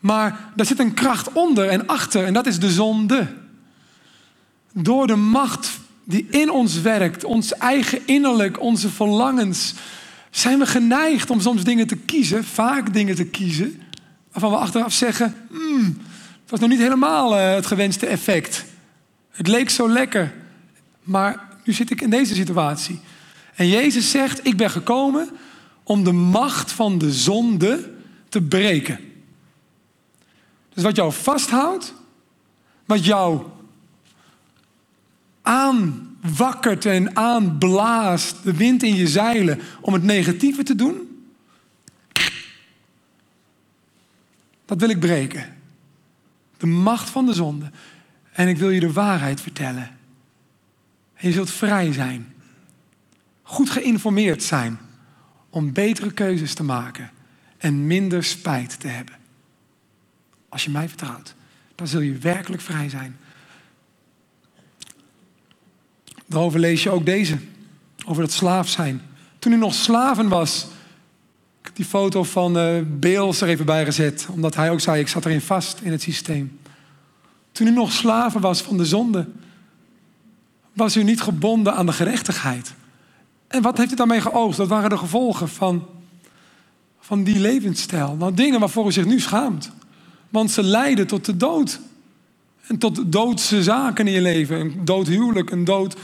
Maar 0.00 0.52
daar 0.56 0.66
zit 0.66 0.78
een 0.78 0.94
kracht 0.94 1.32
onder 1.32 1.68
en 1.68 1.86
achter 1.86 2.24
en 2.24 2.32
dat 2.32 2.46
is 2.46 2.58
de 2.58 2.70
zonde. 2.70 3.26
Door 4.72 5.06
de 5.06 5.16
macht 5.16 5.78
die 6.04 6.26
in 6.30 6.50
ons 6.50 6.80
werkt, 6.80 7.24
ons 7.24 7.54
eigen 7.54 8.00
innerlijk, 8.06 8.60
onze 8.60 8.88
verlangens, 8.88 9.74
zijn 10.30 10.58
we 10.58 10.66
geneigd 10.66 11.30
om 11.30 11.40
soms 11.40 11.64
dingen 11.64 11.86
te 11.86 11.96
kiezen, 11.96 12.44
vaak 12.44 12.92
dingen 12.92 13.14
te 13.14 13.26
kiezen, 13.26 13.82
Waarvan 14.32 14.50
we 14.50 14.56
achteraf 14.56 14.92
zeggen, 14.92 15.34
hmm, 15.50 15.98
het 16.40 16.50
was 16.50 16.60
nog 16.60 16.68
niet 16.68 16.78
helemaal 16.78 17.36
eh, 17.36 17.54
het 17.54 17.66
gewenste 17.66 18.06
effect. 18.06 18.64
Het 19.30 19.46
leek 19.46 19.70
zo 19.70 19.88
lekker, 19.88 20.34
maar 21.02 21.48
nu 21.64 21.72
zit 21.72 21.90
ik 21.90 22.00
in 22.00 22.10
deze 22.10 22.34
situatie. 22.34 23.00
En 23.54 23.68
Jezus 23.68 24.10
zegt, 24.10 24.46
ik 24.46 24.56
ben 24.56 24.70
gekomen 24.70 25.28
om 25.82 26.04
de 26.04 26.12
macht 26.12 26.72
van 26.72 26.98
de 26.98 27.12
zonde 27.12 27.90
te 28.28 28.42
breken. 28.42 28.98
Dus 30.74 30.82
wat 30.82 30.96
jou 30.96 31.12
vasthoudt, 31.12 31.94
wat 32.84 33.04
jou 33.04 33.42
aanwakkert 35.42 36.84
en 36.84 37.16
aanblaast, 37.16 38.36
de 38.42 38.56
wind 38.56 38.82
in 38.82 38.94
je 38.94 39.08
zeilen 39.08 39.60
om 39.80 39.92
het 39.92 40.02
negatieve 40.02 40.62
te 40.62 40.74
doen, 40.74 41.09
dat 44.70 44.80
wil 44.80 44.88
ik 44.88 45.00
breken. 45.00 45.56
De 46.56 46.66
macht 46.66 47.10
van 47.10 47.26
de 47.26 47.32
zonde. 47.32 47.70
En 48.32 48.48
ik 48.48 48.56
wil 48.56 48.70
je 48.70 48.80
de 48.80 48.92
waarheid 48.92 49.40
vertellen. 49.40 49.90
En 51.14 51.28
je 51.28 51.32
zult 51.32 51.50
vrij 51.50 51.92
zijn. 51.92 52.34
Goed 53.42 53.70
geïnformeerd 53.70 54.42
zijn. 54.42 54.78
Om 55.48 55.72
betere 55.72 56.12
keuzes 56.12 56.54
te 56.54 56.62
maken. 56.62 57.10
En 57.58 57.86
minder 57.86 58.24
spijt 58.24 58.80
te 58.80 58.88
hebben. 58.88 59.14
Als 60.48 60.64
je 60.64 60.70
mij 60.70 60.88
vertrouwt, 60.88 61.34
dan 61.74 61.86
zul 61.86 62.00
je 62.00 62.18
werkelijk 62.18 62.62
vrij 62.62 62.88
zijn. 62.88 63.16
Daarover 66.26 66.60
lees 66.60 66.82
je 66.82 66.90
ook 66.90 67.06
deze. 67.06 67.38
Over 68.04 68.22
het 68.22 68.32
slaaf 68.32 68.68
zijn. 68.68 69.02
Toen 69.38 69.52
hij 69.52 69.60
nog 69.60 69.74
slaven 69.74 70.28
was. 70.28 70.66
Die 71.80 71.88
foto 71.88 72.22
van 72.22 72.56
uh, 72.56 72.80
Beels 72.86 73.40
er 73.40 73.48
even 73.48 73.66
bij 73.66 73.84
gezet. 73.84 74.26
Omdat 74.30 74.54
hij 74.54 74.70
ook 74.70 74.80
zei, 74.80 75.00
ik 75.00 75.08
zat 75.08 75.24
erin 75.24 75.40
vast 75.40 75.80
in 75.80 75.92
het 75.92 76.02
systeem. 76.02 76.58
Toen 77.52 77.66
u 77.66 77.70
nog 77.70 77.92
slaven 77.92 78.40
was 78.40 78.60
van 78.60 78.76
de 78.76 78.84
zonde. 78.84 79.26
Was 80.72 80.96
u 80.96 81.02
niet 81.02 81.20
gebonden 81.20 81.74
aan 81.74 81.86
de 81.86 81.92
gerechtigheid. 81.92 82.74
En 83.48 83.62
wat 83.62 83.76
heeft 83.76 83.88
het 83.88 83.98
daarmee 83.98 84.20
geoogst? 84.20 84.58
Dat 84.58 84.68
waren 84.68 84.90
de 84.90 84.96
gevolgen 84.96 85.48
van, 85.48 85.86
van 87.00 87.24
die 87.24 87.38
levensstijl. 87.38 88.16
Nou, 88.16 88.34
dingen 88.34 88.60
waarvoor 88.60 88.86
u 88.86 88.92
zich 88.92 89.04
nu 89.04 89.20
schaamt. 89.20 89.70
Want 90.28 90.50
ze 90.50 90.62
leiden 90.62 91.06
tot 91.06 91.24
de 91.24 91.36
dood. 91.36 91.80
En 92.66 92.78
tot 92.78 93.12
doodse 93.12 93.62
zaken 93.62 94.06
in 94.06 94.12
je 94.12 94.20
leven. 94.20 94.60
Een 94.60 94.84
dood 94.84 95.06
huwelijk, 95.06 95.50
een 95.50 95.64
dood 95.64 95.96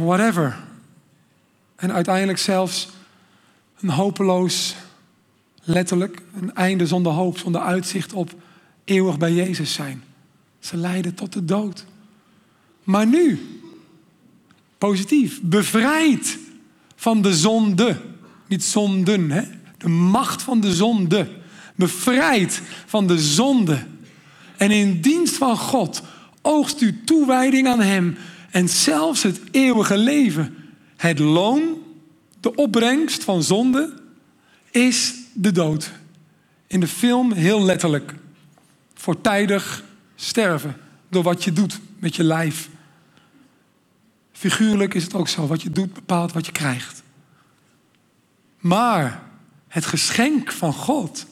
whatever. 0.00 0.58
En 1.76 1.92
uiteindelijk 1.92 2.38
zelfs 2.38 2.88
een 3.80 3.90
hopeloos, 3.90 4.76
letterlijk, 5.62 6.22
een 6.40 6.54
einde 6.54 6.86
zonder 6.86 7.12
hoop, 7.12 7.38
zonder 7.38 7.60
uitzicht 7.60 8.12
op 8.12 8.34
eeuwig 8.84 9.18
bij 9.18 9.32
Jezus 9.32 9.72
zijn. 9.72 10.02
Ze 10.58 10.76
leiden 10.76 11.14
tot 11.14 11.32
de 11.32 11.44
dood. 11.44 11.84
Maar 12.84 13.06
nu, 13.06 13.40
positief, 14.78 15.40
bevrijd 15.42 16.38
van 16.96 17.22
de 17.22 17.34
zonde. 17.34 18.00
Niet 18.48 18.64
zonden, 18.64 19.30
hè? 19.30 19.42
de 19.78 19.88
macht 19.88 20.42
van 20.42 20.60
de 20.60 20.74
zonde. 20.74 21.28
Bevrijd 21.76 22.62
van 22.86 23.06
de 23.06 23.18
zonde. 23.18 23.86
En 24.56 24.70
in 24.70 25.00
dienst 25.00 25.34
van 25.34 25.56
God 25.56 26.02
oogst 26.42 26.80
u 26.80 27.04
toewijding 27.04 27.68
aan 27.68 27.80
Hem 27.80 28.16
en 28.50 28.68
zelfs 28.68 29.22
het 29.22 29.40
eeuwige 29.50 29.98
leven. 29.98 30.56
Het 30.96 31.18
loon, 31.18 31.62
de 32.40 32.54
opbrengst 32.54 33.24
van 33.24 33.42
zonde, 33.42 33.94
is 34.70 35.14
de 35.32 35.52
dood. 35.52 35.90
In 36.66 36.80
de 36.80 36.86
film 36.86 37.32
heel 37.32 37.62
letterlijk. 37.62 38.14
Voortijdig 38.94 39.84
sterven 40.14 40.76
door 41.08 41.22
wat 41.22 41.44
je 41.44 41.52
doet 41.52 41.80
met 41.98 42.16
je 42.16 42.24
lijf. 42.24 42.68
Figuurlijk 44.32 44.94
is 44.94 45.02
het 45.02 45.14
ook 45.14 45.28
zo. 45.28 45.46
Wat 45.46 45.62
je 45.62 45.70
doet 45.70 45.92
bepaalt 45.92 46.32
wat 46.32 46.46
je 46.46 46.52
krijgt. 46.52 47.02
Maar 48.58 49.22
het 49.68 49.86
geschenk 49.86 50.52
van 50.52 50.72
God, 50.72 51.26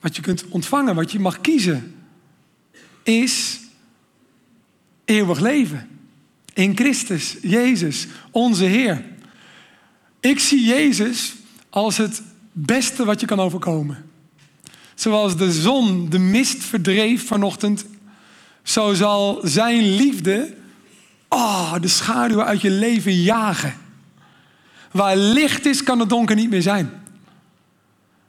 wat 0.00 0.16
je 0.16 0.22
kunt 0.22 0.48
ontvangen, 0.48 0.94
wat 0.94 1.12
je 1.12 1.18
mag 1.18 1.40
kiezen, 1.40 1.94
is 3.02 3.60
eeuwig 5.04 5.40
leven. 5.40 5.88
In 6.54 6.76
Christus, 6.76 7.36
Jezus, 7.42 8.06
onze 8.30 8.64
Heer. 8.64 9.04
Ik 10.20 10.38
zie 10.38 10.64
Jezus 10.64 11.34
als 11.70 11.96
het 11.96 12.22
beste 12.52 13.04
wat 13.04 13.20
je 13.20 13.26
kan 13.26 13.40
overkomen. 13.40 14.10
Zoals 14.94 15.36
de 15.36 15.52
zon 15.52 16.08
de 16.10 16.18
mist 16.18 16.62
verdreef 16.62 17.26
vanochtend, 17.26 17.84
zo 18.62 18.94
zal 18.94 19.40
zijn 19.42 19.94
liefde 19.94 20.54
oh, 21.28 21.74
de 21.80 21.88
schaduwen 21.88 22.44
uit 22.44 22.60
je 22.60 22.70
leven 22.70 23.22
jagen. 23.22 23.74
Waar 24.90 25.16
licht 25.16 25.66
is, 25.66 25.82
kan 25.82 26.00
het 26.00 26.08
donker 26.08 26.36
niet 26.36 26.50
meer 26.50 26.62
zijn. 26.62 26.90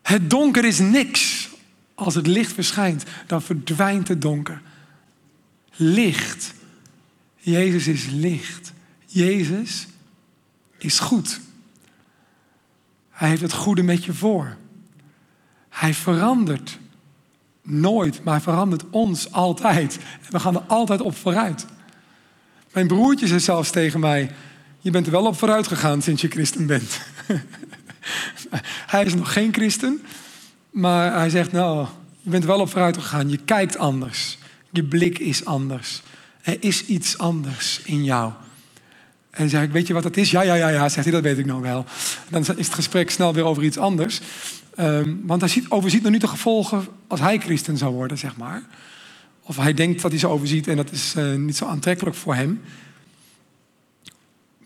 Het 0.01 0.29
donker 0.29 0.65
is 0.65 0.79
niks. 0.79 1.49
Als 1.95 2.15
het 2.15 2.27
licht 2.27 2.53
verschijnt, 2.53 3.03
dan 3.27 3.41
verdwijnt 3.41 4.07
het 4.07 4.21
donker. 4.21 4.61
Licht 5.75 6.53
Jezus 7.37 7.87
is 7.87 8.07
licht. 8.09 8.73
Jezus 9.05 9.87
is 10.77 10.99
goed. 10.99 11.39
Hij 13.21 13.29
heeft 13.29 13.41
het 13.41 13.53
goede 13.53 13.83
met 13.83 14.03
je 14.03 14.13
voor. 14.13 14.57
Hij 15.69 15.93
verandert 15.93 16.77
nooit, 17.63 18.23
maar 18.23 18.33
hij 18.33 18.43
verandert 18.43 18.83
ons 18.89 19.31
altijd. 19.31 19.99
We 20.29 20.39
gaan 20.39 20.55
er 20.55 20.63
altijd 20.67 21.01
op 21.01 21.15
vooruit. 21.15 21.65
Mijn 22.73 22.87
broertje 22.87 23.27
zei 23.27 23.39
zelfs 23.39 23.69
tegen 23.69 23.99
mij: 23.99 24.31
Je 24.79 24.91
bent 24.91 25.05
er 25.05 25.11
wel 25.11 25.25
op 25.25 25.37
vooruit 25.37 25.67
gegaan 25.67 26.01
sinds 26.01 26.21
je 26.21 26.27
christen 26.27 26.65
bent. 26.65 27.01
hij 28.93 29.03
is 29.05 29.13
nog 29.13 29.33
geen 29.33 29.53
christen, 29.53 30.01
maar 30.69 31.13
hij 31.13 31.29
zegt: 31.29 31.51
Nou, 31.51 31.87
je 32.21 32.29
bent 32.29 32.45
wel 32.45 32.59
op 32.59 32.69
vooruit 32.69 32.97
gegaan. 32.97 33.29
Je 33.29 33.37
kijkt 33.37 33.77
anders. 33.77 34.37
Je 34.71 34.83
blik 34.83 35.19
is 35.19 35.45
anders. 35.45 36.01
Er 36.41 36.57
is 36.59 36.85
iets 36.85 37.17
anders 37.17 37.81
in 37.83 38.03
jou. 38.03 38.31
En 39.31 39.49
zeg 39.49 39.63
ik, 39.63 39.71
weet 39.71 39.87
je 39.87 39.93
wat 39.93 40.03
dat 40.03 40.17
is? 40.17 40.31
Ja, 40.31 40.41
ja, 40.41 40.53
ja, 40.53 40.67
ja, 40.67 40.89
zegt 40.89 41.05
hij, 41.05 41.13
dat 41.13 41.23
weet 41.23 41.37
ik 41.37 41.45
nog 41.45 41.61
wel. 41.61 41.85
Dan 42.29 42.41
is 42.41 42.47
het 42.47 42.73
gesprek 42.73 43.09
snel 43.09 43.33
weer 43.33 43.43
over 43.43 43.63
iets 43.63 43.77
anders. 43.77 44.21
Um, 44.79 45.21
want 45.25 45.41
hij 45.41 45.49
ziet, 45.49 45.69
overziet 45.69 46.01
nog 46.01 46.11
niet 46.11 46.21
de 46.21 46.27
gevolgen 46.27 46.87
als 47.07 47.19
hij 47.19 47.39
christen 47.39 47.77
zou 47.77 47.93
worden, 47.93 48.17
zeg 48.17 48.37
maar. 48.37 48.63
Of 49.41 49.57
hij 49.57 49.73
denkt 49.73 50.01
dat 50.01 50.11
hij 50.11 50.19
ze 50.19 50.27
overziet 50.27 50.67
en 50.67 50.75
dat 50.75 50.91
is 50.91 51.13
uh, 51.17 51.35
niet 51.35 51.57
zo 51.57 51.65
aantrekkelijk 51.65 52.15
voor 52.15 52.35
hem. 52.35 52.61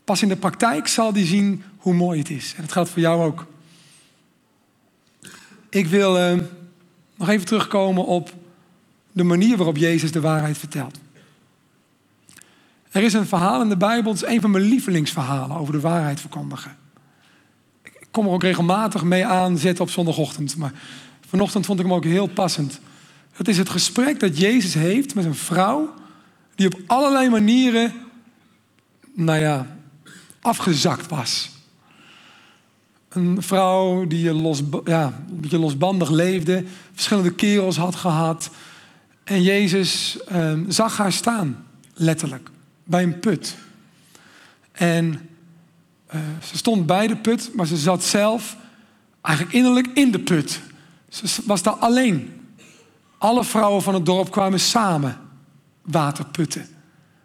Pas 0.04 0.22
in 0.22 0.28
de 0.28 0.36
praktijk 0.36 0.86
zal 0.86 1.12
hij 1.12 1.26
zien 1.26 1.62
hoe 1.76 1.94
mooi 1.94 2.18
het 2.18 2.30
is. 2.30 2.54
En 2.56 2.62
dat 2.62 2.72
geldt 2.72 2.90
voor 2.90 3.00
jou 3.00 3.24
ook. 3.24 3.46
Ik 5.68 5.86
wil 5.86 6.18
uh, 6.18 6.38
nog 7.16 7.28
even 7.28 7.46
terugkomen 7.46 8.04
op 8.04 8.34
de 9.12 9.24
manier 9.24 9.56
waarop 9.56 9.76
Jezus 9.76 10.12
de 10.12 10.20
waarheid 10.20 10.58
vertelt. 10.58 10.98
Er 12.96 13.02
is 13.02 13.12
een 13.12 13.26
verhaal 13.26 13.62
in 13.62 13.68
de 13.68 13.76
Bijbel, 13.76 14.12
het 14.12 14.22
is 14.22 14.28
een 14.28 14.40
van 14.40 14.50
mijn 14.50 14.64
lievelingsverhalen 14.64 15.56
over 15.56 15.72
de 15.72 15.80
waarheid 15.80 16.20
verkondigen. 16.20 16.76
Ik 17.82 18.08
kom 18.10 18.26
er 18.26 18.32
ook 18.32 18.42
regelmatig 18.42 19.02
mee 19.02 19.26
aanzetten 19.26 19.84
op 19.84 19.90
zondagochtend, 19.90 20.56
maar 20.56 20.72
vanochtend 21.28 21.66
vond 21.66 21.78
ik 21.78 21.84
hem 21.84 21.94
ook 21.94 22.04
heel 22.04 22.26
passend. 22.26 22.80
Het 23.32 23.48
is 23.48 23.58
het 23.58 23.68
gesprek 23.68 24.20
dat 24.20 24.38
Jezus 24.38 24.74
heeft 24.74 25.14
met 25.14 25.24
een 25.24 25.34
vrouw 25.34 25.94
die 26.54 26.66
op 26.66 26.80
allerlei 26.86 27.30
manieren, 27.30 27.92
nou 29.14 29.40
ja, 29.40 29.76
afgezakt 30.40 31.08
was. 31.08 31.50
Een 33.08 33.42
vrouw 33.42 34.06
die 34.06 34.32
los, 34.32 34.62
ja, 34.84 35.22
een 35.30 35.40
beetje 35.40 35.58
losbandig 35.58 36.10
leefde, 36.10 36.64
verschillende 36.92 37.34
kerels 37.34 37.76
had 37.76 37.94
gehad. 37.94 38.50
En 39.24 39.42
Jezus 39.42 40.18
eh, 40.24 40.52
zag 40.68 40.96
haar 40.96 41.12
staan, 41.12 41.64
letterlijk 41.94 42.50
bij 42.86 43.02
een 43.02 43.20
put. 43.20 43.56
En 44.72 45.28
uh, 46.14 46.20
ze 46.42 46.56
stond 46.56 46.86
bij 46.86 47.06
de 47.06 47.16
put, 47.16 47.50
maar 47.54 47.66
ze 47.66 47.76
zat 47.76 48.04
zelf 48.04 48.56
eigenlijk 49.20 49.56
innerlijk 49.56 49.86
in 49.94 50.10
de 50.10 50.18
put. 50.18 50.60
Ze 51.08 51.42
was 51.44 51.62
daar 51.62 51.74
alleen. 51.74 52.40
Alle 53.18 53.44
vrouwen 53.44 53.82
van 53.82 53.94
het 53.94 54.06
dorp 54.06 54.30
kwamen 54.30 54.60
samen 54.60 55.18
water 55.82 56.26
putten. 56.26 56.66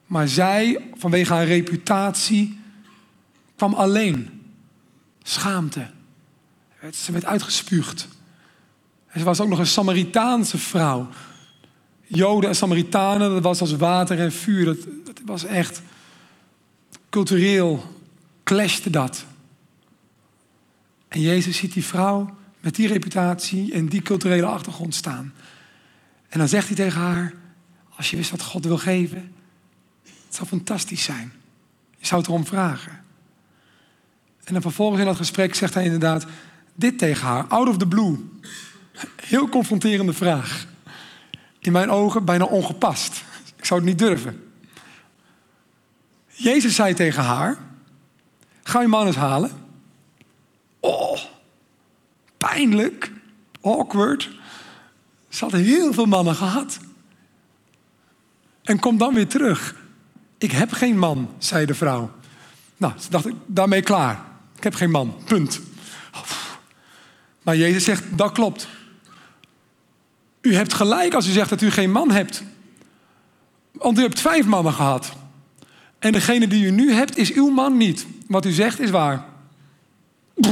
Maar 0.06 0.28
zij, 0.28 0.89
vanwege 0.93 1.34
haar 1.34 1.45
reputatie, 1.45 2.60
kwam 3.56 3.74
alleen. 3.74 4.41
Schaamte. 5.24 5.89
Ze 6.93 7.12
werd 7.12 7.26
uitgespuugd. 7.26 8.08
En 9.08 9.19
ze 9.19 9.26
was 9.26 9.39
ook 9.39 9.50
nog 9.50 9.60
een 9.60 9.67
Samaritaanse 9.67 10.58
vrouw. 10.58 11.10
Joden 12.13 12.50
en 12.50 12.56
Samaritanen, 12.56 13.32
dat 13.32 13.43
was 13.43 13.62
als 13.62 13.76
water 13.76 14.19
en 14.19 14.32
vuur. 14.32 14.65
Dat, 14.65 14.78
was 15.26 15.43
echt 15.45 15.82
cultureel 17.10 17.95
clashte 18.43 18.89
dat. 18.89 19.26
En 21.08 21.21
Jezus 21.21 21.58
ziet 21.58 21.74
die 21.74 21.86
vrouw 21.86 22.38
met 22.60 22.76
die 22.76 22.88
reputatie 22.88 23.74
en 23.74 23.88
die 23.88 24.02
culturele 24.02 24.45
achtergrond 24.45 24.95
staan. 24.95 25.34
En 26.30 26.39
dan 26.39 26.47
zegt 26.47 26.67
hij 26.67 26.76
tegen 26.76 27.02
haar: 27.02 27.34
Als 27.95 28.10
je 28.10 28.17
wist 28.17 28.32
wat 28.32 28.41
God 28.41 28.65
wil 28.65 28.78
geven, 28.78 29.34
het 30.04 30.36
zou 30.36 30.47
fantastisch 30.47 31.04
zijn. 31.04 31.32
Je 31.97 32.06
zou 32.06 32.21
het 32.21 32.30
erom 32.30 32.45
vragen. 32.45 33.00
En 34.43 34.54
dan 34.54 34.62
vervolgens 34.62 35.00
in 35.00 35.06
dat 35.06 35.15
gesprek 35.15 35.56
zegt 35.56 35.74
hij 35.74 35.84
inderdaad 35.84 36.26
dit 36.76 36.97
tegen 36.97 37.28
haar, 37.28 37.47
out 37.47 37.67
of 37.67 37.78
the 37.78 37.88
blue. 37.88 38.17
Heel 39.15 39.50
confronterende 39.50 40.13
vraag. 40.13 40.69
In 41.62 41.71
mijn 41.71 41.89
ogen 41.89 42.26
bijna 42.26 42.45
ongepast. 42.45 43.24
Ik 43.56 43.65
zou 43.65 43.80
het 43.80 43.89
niet 43.89 44.00
durven. 44.00 44.52
Jezus 46.28 46.76
zei 46.76 46.93
tegen 46.93 47.24
haar: 47.24 47.58
Ga 48.63 48.82
je 48.82 48.88
man 48.88 49.08
eens 49.08 49.15
halen. 49.15 49.52
Oh, 50.80 51.19
pijnlijk, 52.38 53.12
awkward. 53.62 54.30
Ze 55.30 55.43
had 55.43 55.54
heel 55.54 55.93
veel 55.93 56.06
mannen 56.06 56.36
gehad. 56.36 56.80
En 58.63 58.80
kom 58.80 58.97
dan 58.97 59.13
weer 59.13 59.28
terug. 59.28 59.76
Ik 60.38 60.52
heb 60.52 60.71
geen 60.71 60.97
man, 60.97 61.30
zei 61.38 61.65
de 61.65 61.74
vrouw. 61.74 62.12
Nou, 62.78 62.93
ze 63.00 63.10
dacht 63.10 63.26
ik, 63.26 63.36
daarmee 63.45 63.82
klaar. 63.82 64.26
Ik 64.56 64.63
heb 64.63 64.74
geen 64.74 64.91
man, 64.91 65.15
punt. 65.26 65.62
Maar 67.41 67.56
Jezus 67.56 67.84
zegt, 67.84 68.17
dat 68.17 68.32
klopt. 68.32 68.67
U 70.41 70.56
hebt 70.56 70.73
gelijk 70.73 71.13
als 71.13 71.27
u 71.27 71.32
zegt 71.32 71.49
dat 71.49 71.62
u 71.62 71.71
geen 71.71 71.91
man 71.91 72.12
hebt. 72.12 72.43
Want 73.71 73.97
u 73.99 74.01
hebt 74.01 74.19
vijf 74.19 74.45
mannen 74.45 74.73
gehad. 74.73 75.12
En 75.99 76.12
degene 76.12 76.47
die 76.47 76.65
u 76.65 76.71
nu 76.71 76.91
hebt, 76.91 77.17
is 77.17 77.34
uw 77.34 77.49
man 77.49 77.77
niet. 77.77 78.06
Wat 78.27 78.45
u 78.45 78.51
zegt 78.51 78.80
is 78.80 78.89
waar. 78.89 79.25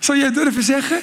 Zou 0.00 0.18
jij 0.18 0.32
durven 0.32 0.62
zeggen? 0.62 1.00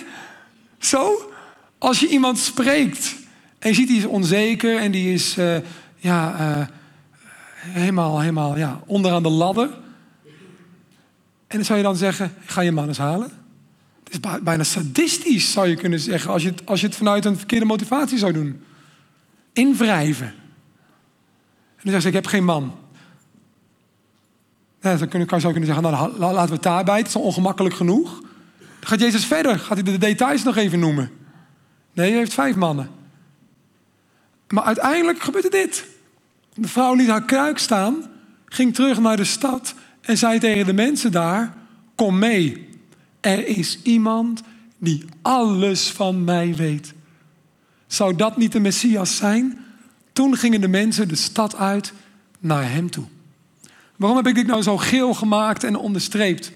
Zo? 0.80 1.32
Als 1.78 2.00
je 2.00 2.08
iemand 2.08 2.39
spreekt 2.39 3.15
en 3.60 3.70
je 3.70 3.76
ziet 3.76 3.88
die 3.88 3.98
is 3.98 4.06
onzeker 4.06 4.78
en 4.78 4.91
die 4.91 5.13
is 5.13 5.38
uh, 5.38 5.58
ja, 5.98 6.39
uh, 6.39 6.65
helemaal, 7.56 8.20
helemaal 8.20 8.58
ja, 8.58 8.80
onderaan 8.86 9.24
de 9.24 9.30
ladder. 9.30 9.70
En 11.48 11.58
dan 11.58 11.65
zou 11.65 11.78
je 11.78 11.84
dan 11.84 11.96
zeggen, 11.96 12.34
ga 12.46 12.62
je 12.62 12.72
man 12.72 12.88
eens 12.88 12.98
halen? 12.98 13.32
Is 14.12 14.19
bijna 14.43 14.63
sadistisch, 14.63 15.52
zou 15.52 15.67
je 15.67 15.76
kunnen 15.76 16.00
zeggen, 16.00 16.32
als 16.32 16.43
je 16.43 16.50
het, 16.50 16.65
als 16.65 16.82
je 16.82 16.88
het 16.88 16.95
vanuit 16.95 17.26
een 17.26 17.38
verkeerde 17.38 17.65
motivatie 17.65 18.17
zou 18.17 18.34
doen. 18.34 18.63
Invrijven. 19.54 20.28
En 20.28 21.82
dan 21.84 21.91
zegt 21.91 22.02
ze, 22.02 22.08
ik 22.08 22.13
heb 22.13 22.26
geen 22.26 22.43
man. 22.43 22.76
Ja, 24.82 24.95
dan 24.97 24.97
zou 24.97 25.30
je 25.32 25.39
kunnen 25.39 25.65
zeggen, 25.65 25.84
nou, 25.84 26.17
laten 26.17 26.47
we 26.47 26.54
het 26.54 26.63
daarbij. 26.63 26.97
Het 26.97 27.08
is 27.08 27.15
al 27.15 27.21
ongemakkelijk 27.21 27.76
genoeg. 27.76 28.21
Dan 28.58 28.89
gaat 28.89 29.00
Jezus 29.00 29.26
verder. 29.26 29.60
Gaat 29.60 29.78
hij 29.78 29.84
de 29.84 29.97
details 29.97 30.43
nog 30.43 30.56
even 30.56 30.80
noemen. 30.80 31.12
Nee, 31.93 32.10
hij 32.10 32.17
heeft 32.17 32.34
vijf 32.34 32.56
mannen. 32.56 32.89
Maar 34.47 34.63
uiteindelijk 34.63 35.21
gebeurde 35.21 35.50
dit. 35.50 35.86
De 36.54 36.67
vrouw 36.67 36.93
liet 36.93 37.08
haar 37.08 37.26
kruik 37.26 37.58
staan, 37.58 38.12
ging 38.45 38.74
terug 38.74 39.00
naar 39.00 39.17
de 39.17 39.24
stad 39.24 39.74
en 40.02 40.17
zei 40.17 40.39
tegen 40.39 40.65
de 40.65 40.74
mensen 40.74 41.12
daar: 41.12 41.54
Kom 41.95 42.19
mee. 42.19 42.69
Er 43.22 43.48
is 43.48 43.80
iemand 43.84 44.42
die 44.78 45.06
alles 45.22 45.90
van 45.90 46.24
mij 46.24 46.56
weet. 46.56 46.94
Zou 47.88 48.16
dat 48.16 48.38
niet 48.38 48.52
de 48.52 48.60
Messias 48.60 49.16
zijn? 49.16 49.66
Toen 50.14 50.36
gingen 50.36 50.62
de 50.62 50.68
mensen 50.68 51.08
de 51.08 51.16
stad 51.16 51.56
uit 51.56 51.94
naar 52.40 52.72
hem 52.72 52.90
toe. 52.90 53.06
Waarom 53.96 54.18
heb 54.18 54.28
ik 54.28 54.36
dit 54.36 54.48
nou 54.48 54.62
zo 54.62 54.78
geel 54.78 55.14
gemaakt 55.14 55.64
en 55.64 55.76
onderstreept? 55.76 56.52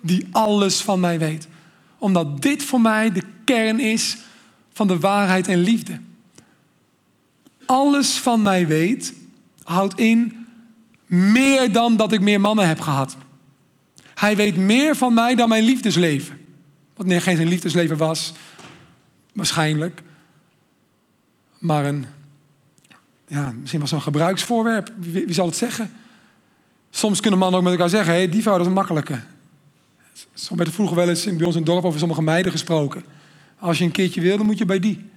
Die 0.00 0.28
alles 0.32 0.80
van 0.80 1.00
mij 1.00 1.18
weet. 1.18 1.48
Omdat 1.98 2.42
dit 2.42 2.62
voor 2.62 2.80
mij 2.80 3.12
de 3.12 3.22
kern 3.44 3.80
is 3.80 4.16
van 4.72 4.86
de 4.86 4.98
waarheid 4.98 5.48
en 5.48 5.58
liefde. 5.58 6.00
Alles 7.66 8.12
van 8.12 8.42
mij 8.42 8.66
weet 8.66 9.14
houdt 9.62 9.98
in 9.98 10.46
meer 11.06 11.72
dan 11.72 11.96
dat 11.96 12.12
ik 12.12 12.20
meer 12.20 12.40
mannen 12.40 12.68
heb 12.68 12.80
gehad. 12.80 13.16
Hij 14.22 14.36
weet 14.36 14.56
meer 14.56 14.96
van 14.96 15.14
mij 15.14 15.34
dan 15.34 15.48
mijn 15.48 15.64
liefdesleven. 15.64 16.38
Wat 16.96 17.06
nee, 17.06 17.20
geen 17.20 17.36
zijn 17.36 17.48
liefdesleven 17.48 17.96
was, 17.96 18.32
waarschijnlijk. 19.32 20.02
Maar 21.58 21.84
een, 21.84 22.06
ja, 23.26 23.52
misschien 23.60 23.80
was 23.80 23.90
zo'n 23.90 24.02
gebruiksvoorwerp. 24.02 24.92
Wie, 24.98 25.32
zal 25.32 25.46
het 25.46 25.56
zeggen? 25.56 25.90
Soms 26.90 27.20
kunnen 27.20 27.38
mannen 27.38 27.58
ook 27.58 27.64
met 27.64 27.74
elkaar 27.74 27.88
zeggen: 27.88 28.14
hey, 28.14 28.28
die 28.28 28.42
vrouw 28.42 28.60
is 28.60 28.66
een 28.66 28.72
makkelijke. 28.72 29.20
Zo 30.34 30.54
werd 30.56 30.68
er 30.68 30.74
vroeger 30.74 30.96
wel 30.96 31.08
eens 31.08 31.24
bij 31.24 31.46
ons 31.46 31.56
in 31.56 31.62
het 31.62 31.70
dorp 31.70 31.84
over 31.84 31.98
sommige 31.98 32.22
meiden 32.22 32.52
gesproken. 32.52 33.04
Als 33.58 33.78
je 33.78 33.84
een 33.84 33.90
keertje 33.90 34.20
wil, 34.20 34.36
dan 34.36 34.46
moet 34.46 34.58
je 34.58 34.64
bij 34.64 34.78
die. 34.78 35.10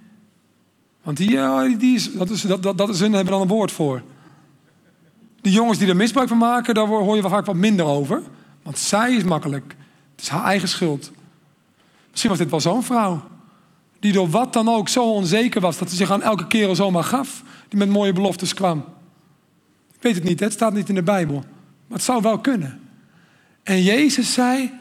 Want 1.03 1.17
die, 1.17 1.77
die 1.77 1.95
is, 1.95 2.13
dat, 2.13 2.29
is, 2.29 2.41
dat, 2.41 2.63
dat, 2.63 2.77
dat 2.77 2.89
is 2.89 2.99
hun, 2.99 3.13
hebben 3.13 3.33
dan 3.33 3.41
een 3.41 3.47
woord 3.47 3.71
voor. 3.71 4.01
De 5.41 5.51
jongens 5.51 5.77
die 5.77 5.87
er 5.87 5.95
misbruik 5.95 6.27
van 6.27 6.37
maken, 6.37 6.73
daar 6.73 6.87
hoor 6.87 7.15
je 7.15 7.21
wel 7.21 7.31
vaak 7.31 7.45
wat 7.45 7.55
minder 7.55 7.85
over. 7.85 8.21
Want 8.65 8.77
zij 8.77 9.13
is 9.13 9.23
makkelijk. 9.23 9.75
Het 10.11 10.21
is 10.21 10.27
haar 10.27 10.43
eigen 10.43 10.67
schuld. 10.67 11.11
Misschien 12.09 12.29
was 12.29 12.39
dit 12.39 12.49
wel 12.49 12.59
zo'n 12.59 12.83
vrouw. 12.83 13.23
Die 13.99 14.13
door 14.13 14.29
wat 14.29 14.53
dan 14.53 14.69
ook 14.69 14.89
zo 14.89 15.11
onzeker 15.11 15.61
was 15.61 15.77
dat 15.77 15.89
ze 15.89 15.95
zich 15.95 16.11
aan 16.11 16.21
elke 16.21 16.47
kerel 16.47 16.75
zomaar 16.75 17.03
gaf. 17.03 17.43
Die 17.67 17.79
met 17.79 17.89
mooie 17.89 18.13
beloftes 18.13 18.53
kwam. 18.53 18.85
Ik 19.93 20.01
weet 20.01 20.15
het 20.15 20.23
niet, 20.23 20.39
het 20.39 20.53
staat 20.53 20.73
niet 20.73 20.89
in 20.89 20.95
de 20.95 21.03
Bijbel. 21.03 21.35
Maar 21.87 21.97
het 21.97 22.03
zou 22.03 22.21
wel 22.21 22.39
kunnen. 22.39 22.79
En 23.63 23.83
Jezus 23.83 24.33
zei: 24.33 24.71